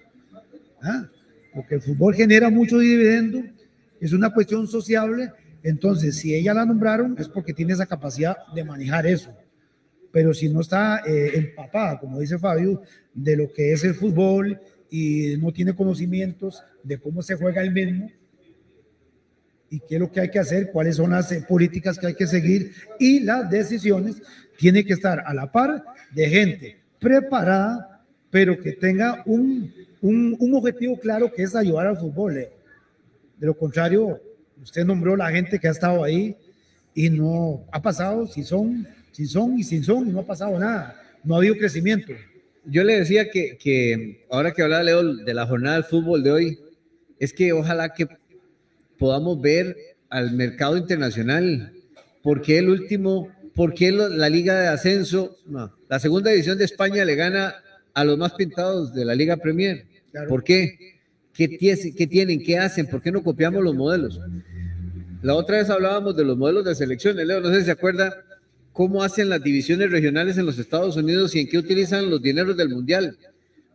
[0.82, 1.08] ¿ah?
[1.54, 3.42] Porque el fútbol genera mucho dividendo,
[4.00, 5.32] es una cuestión sociable.
[5.62, 9.34] Entonces, si ella la nombraron, es porque tiene esa capacidad de manejar eso.
[10.12, 12.82] Pero si no está eh, empapada, como dice Fabio,
[13.12, 17.72] de lo que es el fútbol y no tiene conocimientos de cómo se juega el
[17.72, 18.10] mismo,
[19.70, 22.26] y qué es lo que hay que hacer, cuáles son las políticas que hay que
[22.26, 24.16] seguir y las decisiones
[24.56, 30.54] tienen que estar a la par de gente preparada, pero que tenga un, un, un
[30.54, 32.38] objetivo claro que es ayudar al fútbol.
[32.38, 32.50] eh.
[33.38, 34.20] De lo contrario,
[34.62, 36.36] usted nombró la gente que ha estado ahí
[36.94, 41.00] y no ha pasado, si son, si son y sin son, no ha pasado nada,
[41.22, 42.12] no ha habido crecimiento.
[42.70, 46.30] Yo le decía que, que ahora que hablaba Leo de la jornada del fútbol de
[46.32, 46.58] hoy,
[47.18, 48.06] es que ojalá que
[48.98, 49.76] podamos ver
[50.10, 51.72] al mercado internacional.
[52.22, 56.58] ¿Por qué el último, por qué lo- la Liga de Ascenso, no, la segunda división
[56.58, 57.54] de España le gana
[57.94, 59.86] a los más pintados de la Liga Premier?
[60.28, 60.98] ¿Por qué?
[61.32, 61.56] ¿Qué,
[61.96, 62.42] qué tienen?
[62.42, 62.86] ¿Qué hacen?
[62.86, 64.20] ¿Por qué no copiamos los modelos?
[65.22, 68.24] La otra vez hablábamos de los modelos de selecciones, Leo, no sé si se acuerda
[68.78, 72.56] cómo hacen las divisiones regionales en los Estados Unidos y en qué utilizan los dineros
[72.56, 73.18] del Mundial.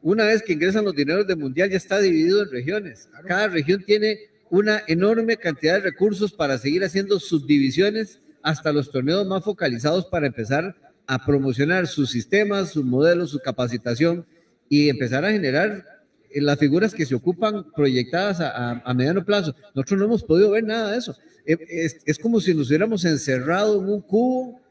[0.01, 3.09] Una vez que ingresan los dineros del Mundial ya está dividido en regiones.
[3.27, 4.17] Cada región tiene
[4.49, 10.27] una enorme cantidad de recursos para seguir haciendo subdivisiones hasta los torneos más focalizados para
[10.27, 10.73] empezar
[11.05, 14.25] a promocionar sus sistemas, sus modelos, su capacitación
[14.69, 15.83] y empezar a generar
[16.31, 19.53] eh, las figuras que se ocupan proyectadas a, a- a mediano plazo.
[19.75, 21.13] Nosotros no hemos podido ver nada de eso.
[21.45, 24.62] Eh, Es, es como si nos hubiéramos encerrado en un cubo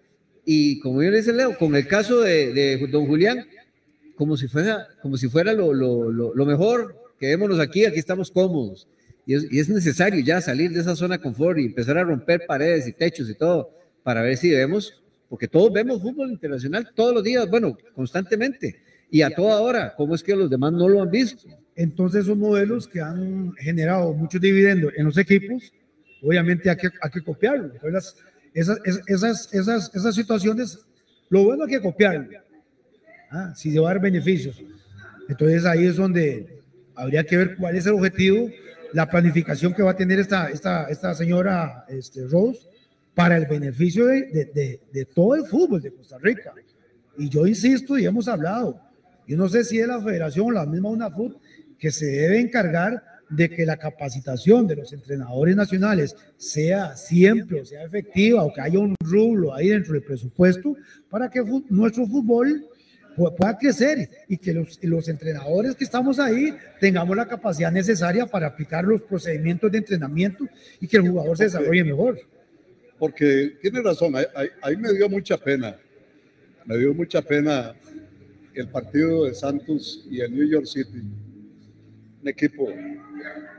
[0.44, 3.46] y como yo le dice Leo, con el caso de, de don Julián,
[4.16, 8.30] como si fuera, como si fuera lo, lo, lo, lo mejor, quedémonos aquí, aquí estamos
[8.30, 8.86] cómodos.
[9.24, 12.04] Y es, y es necesario ya salir de esa zona de confort y empezar a
[12.04, 13.70] romper paredes y techos y todo,
[14.02, 18.76] para ver si vemos, porque todos vemos fútbol internacional todos los días, bueno, constantemente,
[19.10, 21.46] y a toda hora, ¿cómo es que los demás no lo han visto?
[21.76, 25.72] Entonces son modelos que han generado muchos dividendos en los equipos,
[26.20, 27.66] obviamente hay que, hay que copiarlo.
[27.66, 28.16] Entonces, las-
[28.54, 30.78] esas, esas, esas, esas, situaciones,
[31.28, 32.28] lo bueno hay que copiarlo,
[33.30, 34.60] ah, si llevar beneficios.
[35.28, 36.58] Entonces ahí es donde
[36.94, 38.50] habría que ver cuál es el objetivo,
[38.92, 42.60] la planificación que va a tener esta, esta, esta señora este, Rose
[43.14, 46.52] para el beneficio de, de, de- de todo el fútbol de Costa Rica.
[47.16, 48.80] Y yo insisto y hemos hablado,
[49.26, 51.36] yo no sé si es la federación o la misma UNAFUT
[51.78, 53.02] que se debe encargar
[53.36, 58.60] de que la capacitación de los entrenadores nacionales sea siempre o sea efectiva o que
[58.60, 60.76] haya un rublo ahí dentro del presupuesto
[61.08, 62.66] para que nuestro fútbol
[63.16, 68.26] pu- pueda crecer y que los, los entrenadores que estamos ahí tengamos la capacidad necesaria
[68.26, 70.46] para aplicar los procedimientos de entrenamiento
[70.80, 72.18] y que el jugador se desarrolle mejor.
[72.98, 75.76] Porque tiene razón, ahí- ahí me dio mucha pena.
[76.64, 77.74] Me dio mucha pena
[78.54, 81.02] el partido de Santos y el New York City.
[82.22, 82.68] Un equipo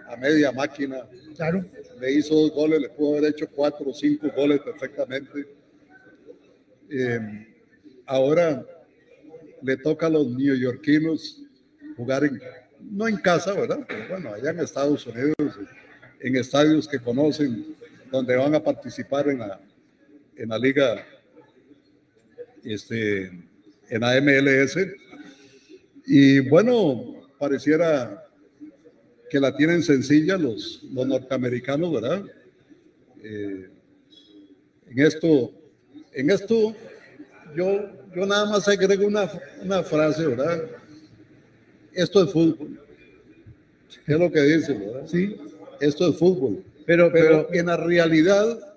[0.08, 1.08] a media máquina.
[1.36, 1.66] Claro.
[2.00, 5.48] Le hizo dos goles, le pudo haber hecho cuatro o cinco goles perfectamente.
[6.90, 7.48] Eh,
[8.06, 8.66] ahora
[9.62, 11.42] le toca a los neoyorquinos
[11.96, 12.42] jugar en,
[12.82, 13.80] no en casa, ¿verdad?
[13.88, 15.36] Pero bueno, allá en Estados Unidos,
[16.20, 17.76] en estadios que conocen,
[18.12, 19.60] donde van a participar en la,
[20.36, 21.06] en la liga,
[22.64, 23.26] este,
[23.90, 24.78] en la MLS.
[26.06, 28.23] Y bueno, pareciera
[29.34, 32.24] que la tienen sencilla los, los norteamericanos, ¿verdad?
[33.24, 33.68] Eh,
[34.92, 35.52] en esto,
[36.12, 36.76] en esto,
[37.56, 39.28] yo, yo nada más agrego una,
[39.64, 40.62] una frase, ¿verdad?
[41.94, 42.80] Esto es fútbol.
[44.06, 45.08] ¿Qué es lo que dicen, verdad?
[45.08, 45.36] Sí.
[45.82, 46.64] Esto es fútbol.
[46.86, 48.76] Pero, Pero en la realidad,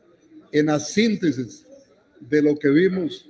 [0.53, 1.67] en la síntesis
[2.19, 3.29] de lo que vimos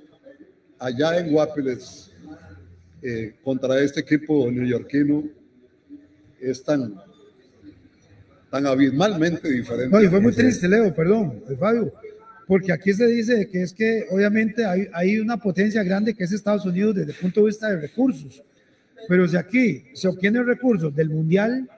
[0.79, 2.09] allá en Guapiles
[3.01, 5.25] eh, contra este equipo neoyorquino,
[6.39, 6.95] es tan,
[8.49, 9.89] tan abismalmente diferente.
[9.89, 11.93] No, y fue muy triste, Leo, perdón, eh, Fabio,
[12.47, 16.31] porque aquí se dice que es que obviamente hay, hay una potencia grande que es
[16.31, 18.41] Estados Unidos desde el punto de vista de recursos,
[19.07, 21.69] pero si aquí se obtienen recursos del Mundial,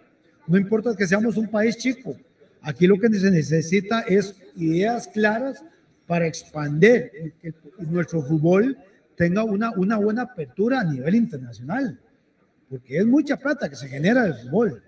[0.47, 2.15] no importa que seamos un país chico,
[2.61, 5.63] aquí lo que se necesita es ideas claras
[6.05, 8.77] para expandir que nuestro fútbol
[9.15, 11.99] tenga una, una buena apertura a nivel internacional,
[12.69, 14.81] porque es mucha plata que se genera del fútbol.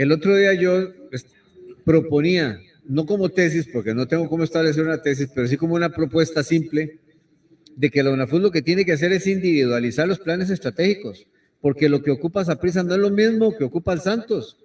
[0.00, 1.26] El otro día yo pues,
[1.84, 5.90] proponía no como tesis, porque no tengo cómo establecer una tesis, pero sí como una
[5.90, 7.00] propuesta simple
[7.76, 11.26] de que la UNAFUT lo que tiene que hacer es individualizar los planes estratégicos,
[11.60, 14.56] porque lo que ocupa Saprissa no es lo mismo que ocupa el Santos.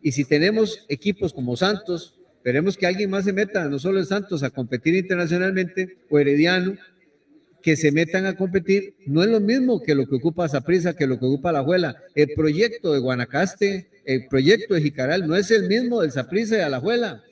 [0.00, 4.06] Y si tenemos equipos como Santos, esperemos que alguien más se meta, no solo el
[4.06, 6.76] Santos, a competir internacionalmente, o Herediano,
[7.62, 11.06] que se metan a competir, no es lo mismo que lo que ocupa Saprissa, que
[11.06, 11.96] lo que ocupa la Juela.
[12.14, 16.70] El proyecto de Guanacaste, el proyecto de Jicaral, no es el mismo del Saprissa de
[16.70, 17.22] la Juela.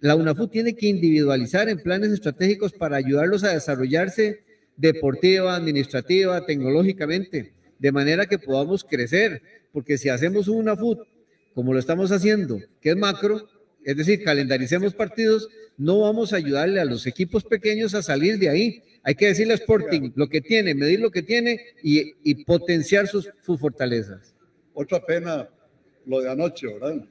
[0.00, 4.40] La UNAFU tiene que individualizar en planes estratégicos para ayudarlos a desarrollarse
[4.76, 9.40] deportiva, administrativa, tecnológicamente, de manera que podamos crecer,
[9.72, 10.98] porque si hacemos un UNAFUT
[11.54, 13.48] como lo estamos haciendo, que es macro,
[13.84, 15.48] es decir, calendaricemos partidos,
[15.78, 18.82] no vamos a ayudarle a los equipos pequeños a salir de ahí.
[19.04, 23.30] Hay que decirle a Sporting lo que tiene, medir lo que tiene y, potenciar sus
[23.60, 24.34] fortalezas.
[24.74, 25.48] Otra pena
[26.10, 27.04] lo de anoche, ¿verdad?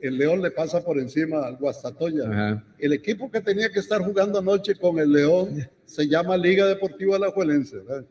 [0.00, 2.24] El León le pasa por encima al Guastatoya.
[2.28, 2.64] Ajá.
[2.78, 7.16] El equipo que tenía que estar jugando anoche con el León se llama Liga Deportiva
[7.16, 7.76] Alajuelense.
[7.76, 8.04] ¿verdad?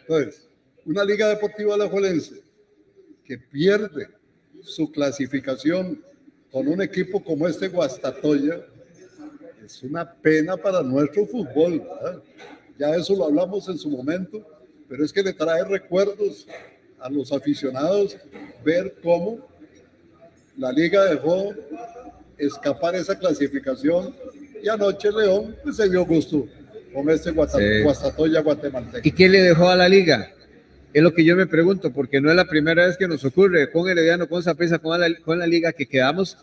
[0.00, 0.48] Entonces,
[0.86, 2.42] una Liga Deportiva Alajuelense
[3.24, 4.08] que pierde
[4.62, 6.02] su clasificación
[6.50, 8.64] con un equipo como este Guastatoya
[9.62, 11.80] es una pena para nuestro fútbol.
[11.80, 12.22] ¿verdad?
[12.78, 14.46] Ya eso lo hablamos en su momento,
[14.88, 16.46] pero es que le trae recuerdos
[17.00, 18.16] a los aficionados
[18.64, 19.38] ver cómo
[20.56, 21.54] la liga dejó
[22.36, 24.14] escapar esa clasificación
[24.62, 26.46] y anoche León pues, se dio gusto
[26.92, 27.82] con este Guata- Sí.
[27.82, 29.06] Guastatoya guatemalteco.
[29.06, 30.30] ¿Y qué le dejó a la liga?
[30.92, 33.70] Es lo que yo me pregunto, porque no es la primera vez que nos ocurre
[33.70, 36.38] con Herediano, con Zaprisa, con la, con la liga, que quedamos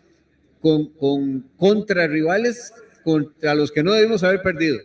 [0.61, 2.71] con, con contra rivales
[3.03, 4.77] contra los que no debimos haber perdido.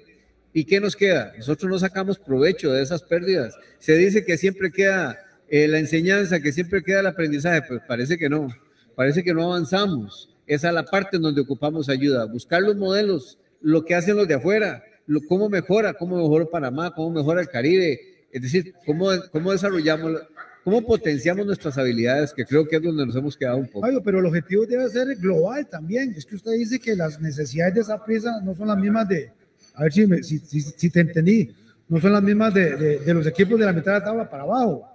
[0.52, 1.32] ¿Y qué nos queda?
[1.36, 3.54] Nosotros no sacamos provecho de esas pérdidas.
[3.78, 5.18] Se dice que siempre queda
[5.50, 8.48] eh, la enseñanza, que siempre queda el aprendizaje, pues parece que no,
[8.94, 10.30] parece que no avanzamos.
[10.46, 14.26] Esa es la parte en donde ocupamos ayuda, buscar los modelos, lo que hacen los
[14.26, 18.00] de afuera, lo, cómo mejora, cómo mejora Panamá, cómo mejora el Caribe,
[18.32, 20.22] es decir, cómo, cómo desarrollamos,
[20.64, 23.86] cómo potenciamos nuestras habilidades, que creo que es donde nos hemos quedado un poco.
[24.04, 26.14] Pero el objetivo debe ser global también.
[26.16, 29.32] Es que usted dice que las necesidades de esa prisa no son las mismas de,
[29.74, 31.50] a ver si, me- si, si- si te entendí,
[31.88, 34.30] no son las mismas de, de- de los equipos de la mitad de la tabla
[34.30, 34.86] para abajo.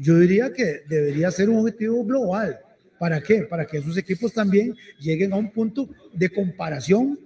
[0.00, 2.58] Yo diría que debería ser un objetivo global.
[2.98, 3.42] ¿Para qué?
[3.42, 7.18] Para que esos equipos también lleguen a un punto de comparación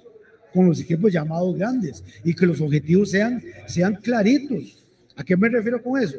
[0.52, 4.84] con los equipos llamados grandes y que los objetivos sean, sean claritos.
[5.14, 6.16] ¿A qué me refiero con eso?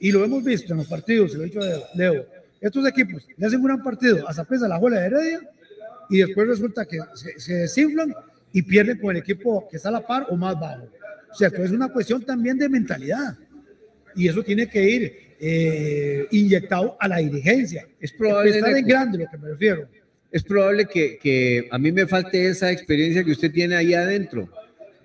[0.00, 1.60] Y lo hemos visto en los partidos, lo he dicho
[1.94, 2.26] Leo.
[2.60, 5.40] Estos equipos le hacen un gran partido a Zapresa, la Juela de Heredia,
[6.10, 8.12] y después resulta que se, se desinflan
[8.52, 10.88] y pierden con el equipo que está a la par o más bajo.
[11.30, 13.36] O sea, que es una cuestión también de mentalidad.
[14.16, 17.86] Y eso tiene que ir eh, inyectado a la dirigencia.
[18.00, 19.88] Es probable, Estar en grande, lo que me refiero.
[20.32, 24.48] es probable que, que a mí me falte esa experiencia que usted tiene ahí adentro,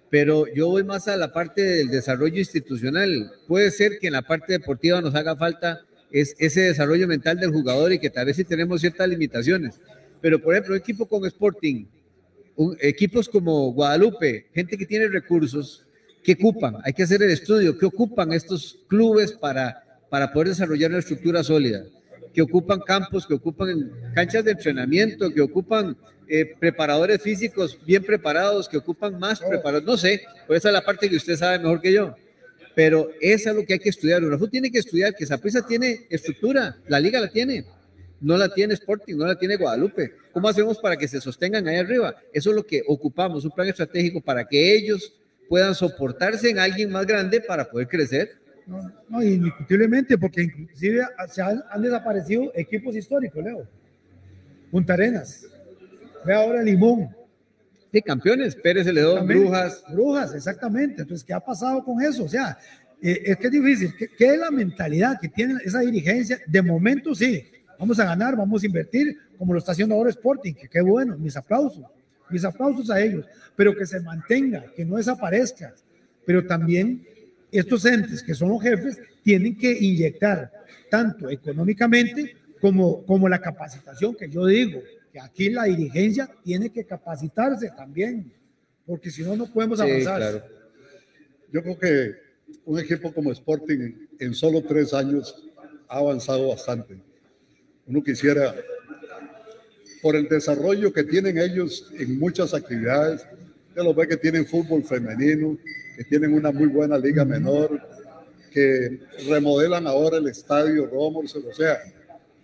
[0.10, 3.32] pero yo voy más a la parte del desarrollo institucional.
[3.48, 5.82] Puede ser que en la parte deportiva nos haga falta
[6.12, 9.80] es, ese desarrollo mental del jugador y que tal vez sí tenemos ciertas limitaciones.
[10.22, 11.86] Pero, por ejemplo, un equipo con Sporting,
[12.56, 15.86] un- equipos como Guadalupe, gente que tiene recursos,
[16.24, 16.76] ¿qué ocupan?
[16.84, 19.83] Hay que hacer el estudio, ¿qué ocupan estos clubes para,
[20.14, 21.86] para poder desarrollar una estructura sólida?
[22.32, 25.98] que ocupan campos, que ocupan canchas de entrenamiento, que ocupan
[26.28, 30.86] eh, preparadores físicos bien preparados, que ocupan más preparados, no sé, pues esa es la
[30.86, 32.16] parte que usted sabe mejor que yo.
[32.76, 34.24] Pero eso es lo que hay que estudiar.
[34.24, 37.66] UNAFUT tiene que estudiar que Saprissa tiene estructura, la liga la tiene,
[38.22, 40.14] no la tiene Sporting, no la tiene Guadalupe.
[40.32, 42.16] ¿Cómo hacemos para que se sostengan ahí arriba?
[42.32, 45.14] Eso es lo que ocupamos, un plan estratégico para que ellos
[45.50, 48.43] puedan soportarse en alguien más grande para poder crecer.
[48.66, 53.68] No, no, indiscutiblemente, porque inclusive se han, han desaparecido equipos históricos, Leo.
[54.72, 55.46] Punta Arenas.
[56.26, 57.10] Ve ahora Limón.
[57.92, 59.84] De campeones, Pérez Celedón, Brujas.
[59.92, 61.04] Brujas, exactamente.
[61.04, 62.24] Entonces, ¿qué ha pasado con eso?
[62.24, 62.58] O sea,
[63.02, 63.94] eh, es que es difícil.
[63.96, 66.40] ¿Qué, qué es la mentalidad que tiene esa dirigencia?
[66.48, 67.46] De momento sí,
[67.78, 71.18] vamos a ganar, vamos a invertir, como lo está haciendo ahora Sporting, que qué bueno,
[71.18, 71.86] mis aplausos,
[72.30, 75.76] mis aplausos a ellos, pero que se mantenga, que no desaparezca.
[76.26, 77.06] Pero también
[77.54, 80.52] estos entes que son los jefes tienen que inyectar
[80.90, 84.82] tanto económicamente como, como la capacitación, que yo digo,
[85.12, 88.32] que aquí la dirigencia tiene que capacitarse también,
[88.86, 90.18] porque si no, no podemos Sí, avanzar.
[90.18, 90.44] claro.
[91.52, 92.12] Yo creo que
[92.66, 95.44] un equipo como Sporting en solo tres años
[95.88, 96.98] ha avanzado bastante.
[97.86, 98.56] Uno quisiera,
[100.02, 103.26] por el desarrollo que tienen ellos en muchas actividades,
[103.76, 105.58] ya lo ve que tienen fútbol femenino,
[105.96, 107.82] que tienen una muy buena liga menor,
[108.52, 111.80] que remodelan ahora el estadio Romors, o sea,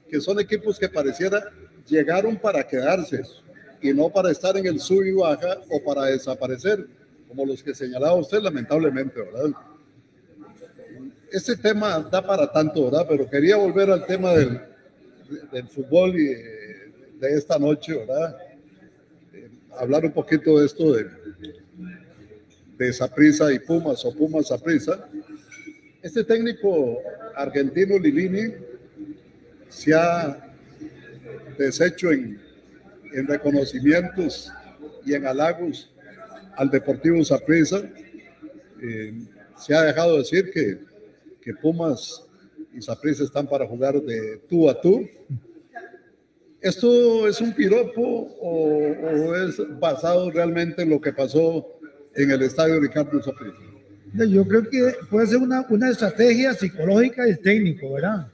[0.10, 1.52] que son equipos que pareciera
[1.88, 3.22] llegaron para quedarse.
[3.82, 6.86] y no para estar en el sub y baja o para desaparecer,
[7.30, 9.52] como los que señalaba usted, lamentablemente, ¿verdad?
[11.32, 13.06] Este tema da para tanto, ¿verdad?
[13.08, 14.60] Pero quería volver al tema del,
[15.50, 18.36] del fútbol y de, de esta noche, ¿verdad?
[19.34, 21.06] Eh, hablar un poquito de esto de,
[22.80, 25.06] de Saprissa y Pumas o Pumas Saprissa.
[26.02, 27.00] Este técnico
[27.36, 28.54] argentino Lilini
[29.68, 30.50] se ha
[31.58, 32.40] deshecho en,
[33.14, 34.50] en reconocimientos
[35.06, 35.94] y en halagos
[36.56, 37.84] al Deportivo Saprissa.
[38.82, 39.14] Eh,
[39.58, 40.80] se ha dejado decir que,
[41.42, 42.26] que Pumas
[42.74, 45.06] y Saprissa están para jugar de tú a tú.
[46.62, 51.79] ¿Esto es un piropo o, o es basado realmente en lo que pasó
[52.24, 53.57] en el estadio Ricardo Saprissa?
[54.13, 58.28] Yo creo que puede ser una, una estrategia psicológica del técnico, ¿verdad?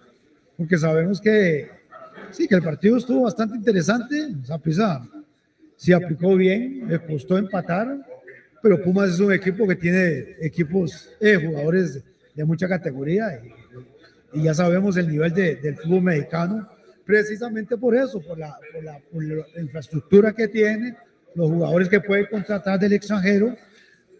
[0.58, 1.70] Porque sabemos que
[2.32, 4.16] sí, que el partido estuvo bastante interesante.
[4.44, 5.06] Saprissa
[5.76, 7.98] se aplicó bien, le costó empatar,
[8.62, 12.02] pero Pumas es un equipo que tiene equipos, eh, jugadores
[12.34, 13.40] de mucha categoría
[14.34, 16.70] y, y ya sabemos el nivel de, del fútbol mexicano,
[17.06, 20.96] precisamente por eso, por la, por, la, por la infraestructura que tiene,
[21.36, 23.56] los jugadores que puede contratar del extranjero,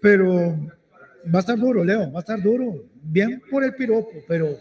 [0.06, 0.56] pero
[1.34, 4.56] va a estar duro, Leo, va a estar duro, bien por el piropo, pero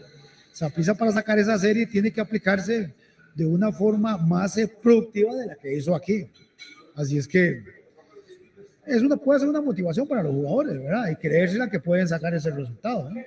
[0.51, 2.91] Saprissa para sacar esa serie tiene que aplicarse
[3.35, 6.25] de una forma más eh, productiva de la que hizo aquí.
[6.95, 7.61] Así es que
[8.87, 11.11] es una, puede ser una motivación para los jugadores, ¿verdad?
[11.11, 13.07] Y creérsela que pueden sacar ese resultado.
[13.11, 13.21] ¿no?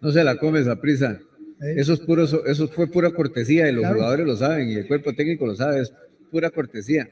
[0.00, 1.20] No se la come esa prisa.
[1.60, 3.96] Eso, es puro, eso fue pura cortesía y los Claro.
[3.96, 5.92] jugadores lo saben y el cuerpo técnico lo sabe, es
[6.30, 7.06] pura cortesía.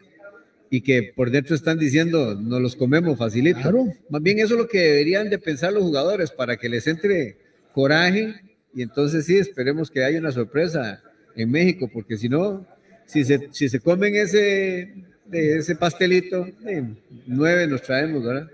[0.74, 3.60] Y que por dentro están diciendo, nos los comemos facilito.
[3.60, 3.92] Claro.
[4.08, 7.36] Más bien eso es lo que deberían de pensar los jugadores para que les entre
[7.74, 8.34] coraje
[8.74, 11.02] y entonces sí, esperemos que haya una sorpresa
[11.36, 12.66] en México, porque si no,
[13.06, 14.94] si se, si se comen ese,
[15.30, 16.82] ese pastelito, eh,
[17.26, 18.48] nueve nos traemos, ¿verdad?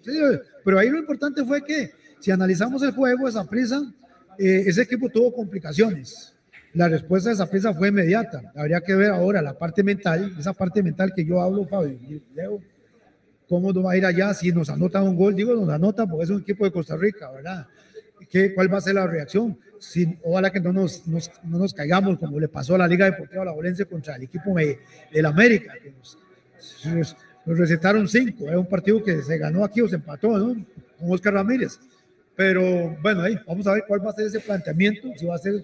[0.00, 0.12] Sí,
[0.64, 1.90] pero ahí lo importante fue que
[2.20, 3.82] si analizamos el juego de Saprissa,
[4.38, 6.34] eh, ese equipo tuvo complicaciones.
[6.74, 8.52] La respuesta de Saprissa fue inmediata.
[8.54, 11.98] Habría que ver ahora la parte mental, esa parte mental que yo hablo, Fabio,
[12.34, 12.60] Leo,
[13.48, 15.34] cómo nos va a ir allá si nos anota un gol.
[15.34, 17.66] Digo, nos anota porque es un equipo de Costa Rica, ¿verdad?
[18.30, 19.58] ¿Qué, ¿Cuál va a ser la reacción?
[19.80, 23.06] Si, ojalá que no nos, nos- no nos caigamos como le pasó a la Liga
[23.06, 23.54] Deportiva La
[23.86, 24.78] contra el equipo de-
[25.12, 26.18] del América, que nos,
[26.84, 27.16] nos,
[27.46, 28.48] nos recetaron cinco.
[28.48, 30.54] Es un partido que se ganó aquí o se empató, ¿no?
[30.98, 31.80] Con Oscar Ramírez.
[32.36, 35.38] Pero bueno, ahí vamos a ver cuál va a ser ese planteamiento, si va a
[35.38, 35.54] ser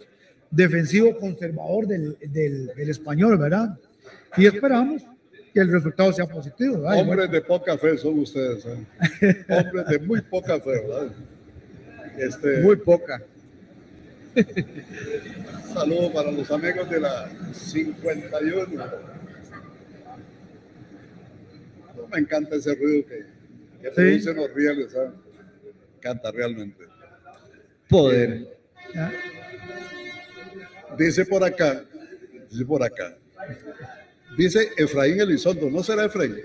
[0.57, 3.79] defensivo conservador del, del, del español, ¿verdad?
[4.37, 5.03] Y esperamos
[5.53, 6.81] que el resultado sea positivo.
[6.81, 7.01] ¿verdad?
[7.01, 8.67] Hombres de poca fe son ustedes.
[8.67, 9.45] ¿eh?
[9.49, 11.13] Hombres de muy poca fe, ¿verdad?
[12.19, 13.23] Este, Muy poca.
[15.73, 18.67] saludo para los amigos de la 51.
[21.97, 23.27] No, me encanta ese ruido que,
[23.83, 24.93] que producen los rieles.
[24.93, 25.11] ¿sabes?
[25.11, 26.85] Me encanta realmente.
[27.89, 28.59] Poder.
[30.99, 31.85] Dice por acá,
[32.51, 33.17] dice por acá,
[34.37, 36.37] dice Efraín Elizondo, ¿no será Efraín?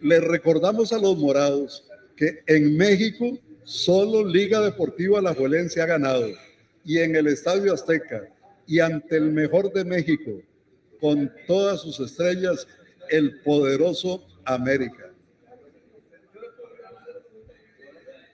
[0.00, 1.84] Le recordamos a los morados
[2.16, 6.28] que en México solo Liga Deportiva La Juelense ha ganado
[6.84, 8.28] y en el Estadio Azteca
[8.66, 10.40] y ante el mejor de México,
[11.00, 12.66] con todas sus estrellas,
[13.10, 15.10] el poderoso América.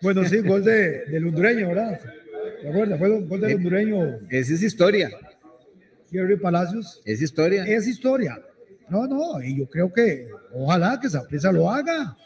[0.01, 2.01] Bueno, sí, gol de, del hondureño, ¿verdad?
[2.63, 2.99] ¿Te acuerdas?
[2.99, 5.11] Fue el gol del hondureño Esa es historia.
[6.11, 7.03] Jerry Palacios.
[7.05, 7.65] Es historia.
[7.65, 8.41] Es historia.
[8.89, 12.17] No, no, y yo creo que ojalá que Saprissa lo haga.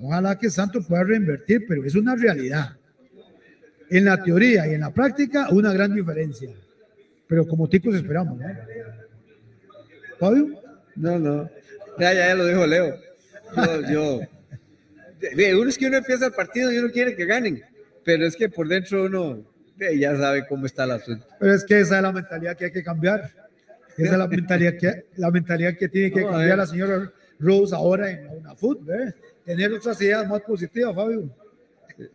[0.00, 2.76] Ojalá que Santos pueda reinvertir, pero es una realidad.
[3.90, 6.50] En la teoría y en la práctica, una gran diferencia.
[7.28, 8.46] Pero como ticos esperamos, ¿no?
[10.18, 10.60] Fabio.
[10.96, 11.50] No, no.
[12.00, 12.96] Ya, ya, ya lo dijo Leo.
[13.56, 14.20] Yo, yo.
[15.36, 17.62] Ve, Uno es que uno empieza el partido y uno quiere que ganen,
[18.04, 19.44] pero es que por dentro uno
[19.98, 21.26] ya sabe cómo está el asunto.
[21.38, 23.30] Pero es que esa es la mentalidad que hay que cambiar.
[23.96, 27.74] Esa es la mentalidad que, la mentalidad que tiene que No, cambiar la señora Rose
[27.74, 29.14] ahora en una food, ¿eh?
[29.44, 31.30] Tener otras ideas más positivas, Fabio.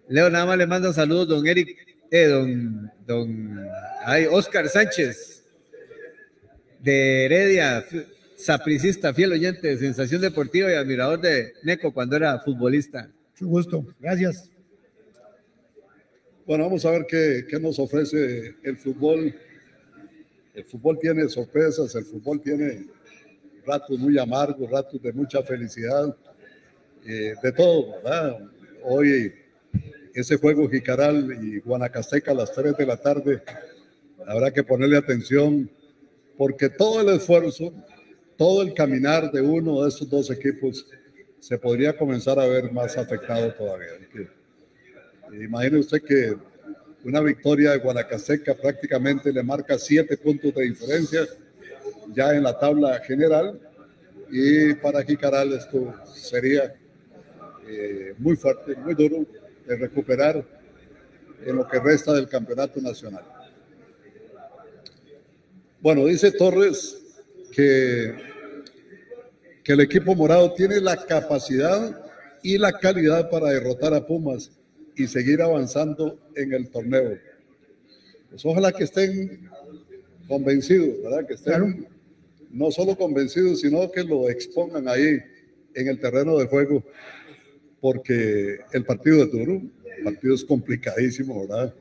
[0.07, 1.75] Leo nada más le manda saludos, don Eric,
[2.09, 3.67] eh, don, don,
[4.05, 5.43] ay, Oscar Sánchez,
[6.79, 7.83] de Heredia,
[8.37, 13.09] sapricista, fiel oyente, sensación deportiva y admirador de Neco cuando era futbolista.
[13.31, 13.85] Mucho gusto.
[13.99, 14.52] Gracias.
[16.45, 19.33] Bueno, vamos a ver qué, qué nos ofrece el fútbol.
[20.53, 22.85] El fútbol tiene sorpresas, el fútbol tiene
[23.65, 26.13] ratos muy amargos, ratos de mucha felicidad,
[27.05, 28.39] eh, de todo, ¿verdad?
[28.83, 29.33] Hoy
[30.13, 33.41] ese juego Jicaral y Guanacasteca a las 3 de la tarde,
[34.27, 35.71] habrá que ponerle atención
[36.37, 37.73] porque todo el esfuerzo,
[38.35, 40.85] todo el caminar de uno de estos dos equipos
[41.39, 43.87] se podría comenzar a ver más afectado todavía.
[44.11, 44.42] Que,
[45.41, 46.35] imagine usted que
[47.03, 51.21] una victoria de Guanacasteca prácticamente le marca siete puntos de diferencia
[52.13, 53.59] ya en la tabla general
[54.29, 56.73] y para Jicaral esto sería
[57.67, 59.25] eh, muy fuerte, muy duro
[59.65, 60.45] de recuperar
[61.45, 63.23] en lo que resta del campeonato nacional.
[65.81, 66.97] Bueno, dice Torres
[67.51, 68.15] que,
[69.63, 72.01] que el equipo morado tiene la capacidad
[72.41, 74.51] y la calidad para derrotar a Pumas
[74.95, 77.17] y seguir avanzando en el torneo.
[78.29, 79.49] Pues ojalá que estén
[80.27, 81.27] convencidos, ¿verdad?
[81.27, 81.87] Que estén
[82.51, 85.19] no solo convencidos, sino que lo expongan ahí
[85.73, 86.83] en el terreno de juego,
[87.81, 89.61] porque el partido de duro,
[89.97, 91.73] el partido es complicadísimo, ¿verdad?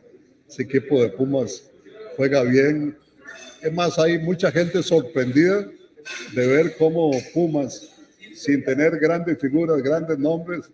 [0.48, 1.70] Ese equipo de Pumas
[2.16, 2.96] juega bien.
[3.62, 5.70] Es más, hay mucha gente sorprendida
[6.34, 7.94] de ver cómo Pumas,
[8.34, 10.70] sin tener grandes figuras, grandes nombres,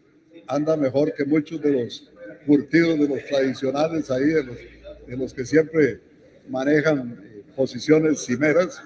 [0.46, 2.07] anda mejor que muchos de los
[2.46, 4.56] curtidos, de los tradicionales ahí, de los,
[5.06, 6.00] de los que siempre
[6.48, 8.82] manejan eh, posiciones cimeras.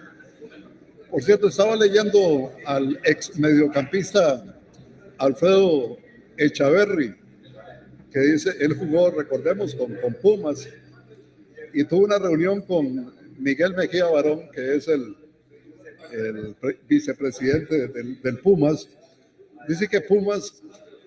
[1.11, 4.42] Por cierto, estaba leyendo al ex mediocampista
[5.18, 5.98] Alfredo
[6.36, 7.14] Echaverri,
[8.11, 10.68] que dice, él jugó, recordemos, con, con Pumas
[11.74, 15.16] y tuvo una reunión con Miguel Mejía Barón, que es el,
[16.12, 16.57] el
[16.88, 18.88] vicepresidente del, del Pumas.
[19.68, 20.62] Dice que Pumas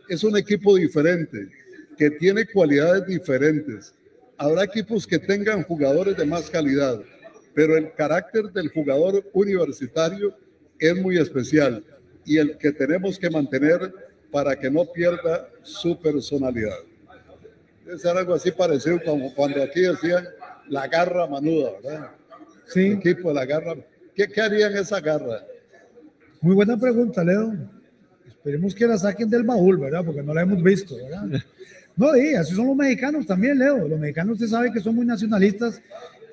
[0.10, 1.50] es un equipo diferente,
[1.98, 3.94] que tiene cualidades diferentes.
[4.38, 7.02] Habrá equipos que tengan jugadores de más calidad,
[7.54, 10.36] pero el carácter del jugador universitario
[10.80, 11.84] es muy especial
[12.26, 13.94] y el que tenemos que mantener
[14.32, 16.78] para que no pierda su personalidad.
[17.98, 20.28] Ser algo así parecido como cuando aquí decían
[20.68, 22.12] la garra manuda, ¿verdad?
[22.66, 22.88] Sí.
[22.88, 23.76] El equipo de la garra.
[24.14, 25.46] ¿Qué, qué harían esa garra?
[26.42, 27.54] Muy buena pregunta, Leo.
[28.28, 30.04] Esperemos que la saquen del baúl, ¿verdad?
[30.04, 31.42] Porque no la hemos visto, ¿verdad?
[31.98, 33.88] No, sí, así son los mexicanos también, Leo.
[33.88, 35.82] Los mexicanos, usted sabe que son muy nacionalistas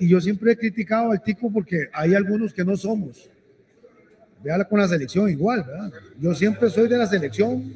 [0.00, 3.30] y yo siempre he criticado al Tico porque hay algunos que no somos.
[4.42, 5.92] Véala con la selección igual, ¿verdad?
[6.18, 7.74] Yo siempre soy de la selección.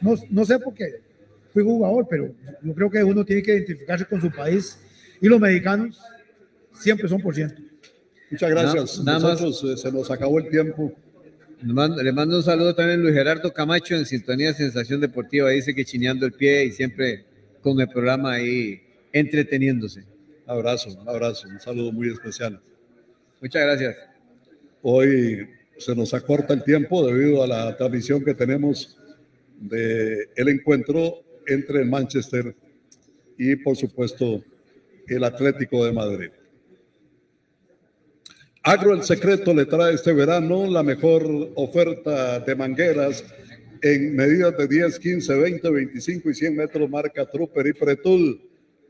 [0.00, 1.00] No, no sé por qué
[1.52, 4.76] fui jugador, pero yo creo que uno tiene que identificarse con su país
[5.20, 6.00] y los mexicanos
[6.72, 7.62] siempre son por ciento.
[8.28, 8.98] Muchas gracias.
[8.98, 10.92] Na- nada más- Nosotros eh, se nos acabó el tiempo.
[11.62, 15.50] Le mando, le mando un saludo también a Luis Gerardo Camacho en Sintonía Sensación Deportiva.
[15.50, 17.24] Dice que chineando el pie y siempre
[17.62, 18.82] con el programa ahí
[19.12, 20.00] entreteniéndose.
[20.46, 22.60] Un abrazo, un abrazo, un saludo muy especial.
[23.40, 23.96] Muchas gracias.
[24.82, 25.48] Hoy
[25.78, 28.98] se nos acorta el tiempo debido a la transmisión que tenemos
[29.58, 32.54] de el encuentro entre el Manchester
[33.38, 34.44] y por supuesto
[35.06, 36.30] el Atlético de Madrid.
[38.66, 41.22] Agro El Secreto le trae este verano la mejor
[41.54, 43.22] oferta de mangueras
[43.82, 48.40] en medidas de 10, 15, 20, 25 y 100 metros marca Trooper y Pretul,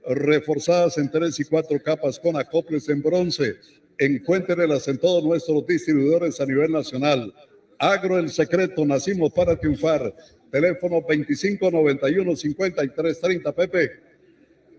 [0.07, 3.57] reforzadas en 3 y 4 capas con acoples en bronce.
[3.99, 7.35] Encuéntrelas en todos nuestros distribuidores a nivel nacional.
[7.77, 10.14] Agro El Secreto, nacimos para triunfar.
[10.53, 13.91] Teléfono 2591 5330 Pepe.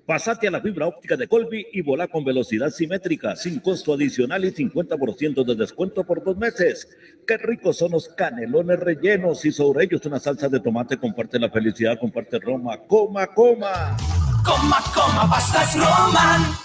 [0.06, 4.46] Pasate a la fibra óptica de Colby y volá con velocidad simétrica, sin costo adicional
[4.46, 6.88] y 50% de descuento por dos meses.
[7.26, 10.98] Qué ricos son los canelones rellenos y sobre ellos una salsa de tomate.
[10.98, 12.78] Comparte la felicidad, comparte Roma.
[12.88, 13.98] Coma, coma.
[14.46, 16.65] Coma, coma, pastas Roman.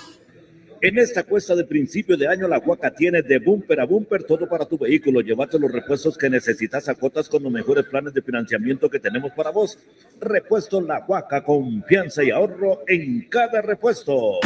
[0.83, 4.49] En esta cuesta de principio de año, la Huaca tiene de bumper a bumper todo
[4.49, 5.20] para tu vehículo.
[5.20, 9.31] Llévate los repuestos que necesitas a cuotas con los mejores planes de financiamiento que tenemos
[9.33, 9.78] para vos.
[10.18, 14.41] Repuesto La Huaca, confianza y ahorro en cada repuesto.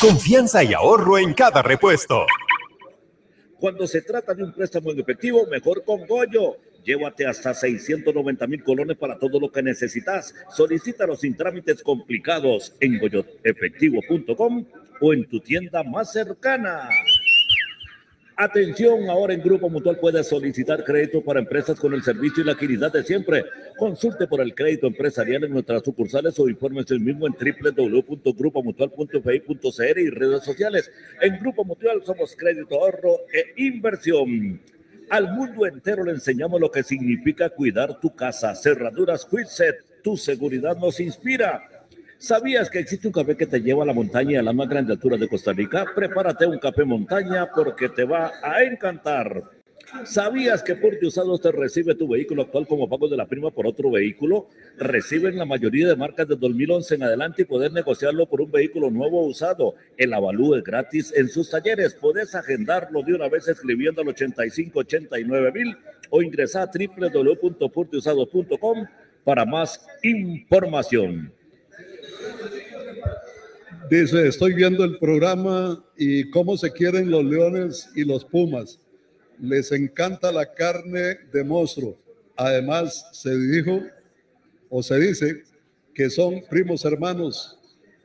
[0.00, 2.24] Confianza y ahorro en cada repuesto.
[3.60, 6.56] Cuando se trata de un préstamo en efectivo, mejor con Goyo.
[6.82, 10.34] Llévate hasta 690 mil colones para todo lo que necesitas.
[10.56, 14.64] Solicítalos sin trámites complicados en goyoefectivo.com
[15.02, 16.88] o en tu tienda más cercana.
[18.42, 22.52] Atención, ahora en Grupo Mutual puedes solicitar crédito para empresas con el servicio y la
[22.52, 23.44] agilidad de siempre.
[23.76, 30.08] Consulte por el crédito empresarial en nuestras sucursales o informes el mismo en www.grupomutual.fi.cr y
[30.08, 30.90] redes sociales.
[31.20, 34.58] En Grupo Mutual somos crédito, ahorro e inversión.
[35.10, 38.54] Al mundo entero le enseñamos lo que significa cuidar tu casa.
[38.54, 41.79] Cerraduras Quitset, tu seguridad nos inspira.
[42.20, 44.92] ¿Sabías que existe un café que te lleva a la montaña a la más grande
[44.92, 45.86] altura de Costa Rica?
[45.94, 49.42] Prepárate un café montaña porque te va a encantar.
[50.04, 53.66] ¿Sabías que Porte Usados te recibe tu vehículo actual como pago de la prima por
[53.66, 54.48] otro vehículo?
[54.76, 58.90] Reciben la mayoría de marcas de 2011 en adelante y poder negociarlo por un vehículo
[58.90, 59.76] nuevo usado.
[59.96, 61.94] El avalúo es gratis en sus talleres.
[61.94, 65.74] Puedes agendarlo de una vez escribiendo al 8589 mil
[66.10, 68.86] o ingresar a www.porteusados.com
[69.24, 71.39] para más información.
[73.90, 78.78] Dice, estoy viendo el programa y cómo se quieren los leones y los pumas.
[79.40, 81.98] Les encanta la carne de monstruo.
[82.36, 83.82] Además, se dijo
[84.68, 85.42] o se dice
[85.92, 87.58] que son primos hermanos.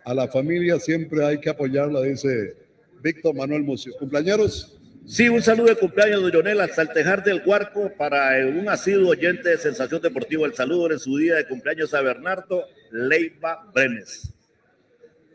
[0.04, 2.56] A la familia siempre hay que apoyarla, dice
[3.04, 3.94] Víctor Manuel Mucio.
[4.00, 4.80] Cumpleaños.
[5.06, 9.10] Sí, un saludo de cumpleaños de Lionel hasta el Tejar del Cuarco para un asiduo
[9.12, 10.48] oyente de Sensación Deportiva.
[10.48, 14.35] El saludo en su día de cumpleaños a Bernardo Leiva Brenes.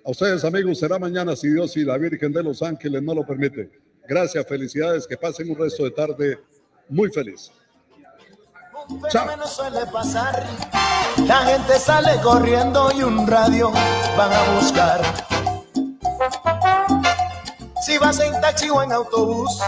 [0.05, 3.27] A ustedes, amigos, será mañana si Dios y la Virgen de los Ángeles no lo
[3.27, 3.71] permite.
[4.09, 6.39] Gracias, felicidades, que pasen un resto de tarde
[6.89, 7.51] muy feliz.
[9.11, 9.47] Chao.
[9.47, 10.47] suele pasar.
[11.27, 13.71] La gente sale corriendo y un radio
[14.17, 15.03] van a buscar.
[17.83, 19.61] Si vas en taxi o en autobús.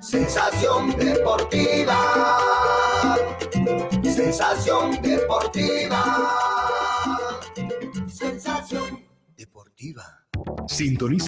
[0.00, 1.96] Sensación deportiva.
[4.02, 6.47] Sensación deportiva.
[9.78, 11.26] Sintoniza.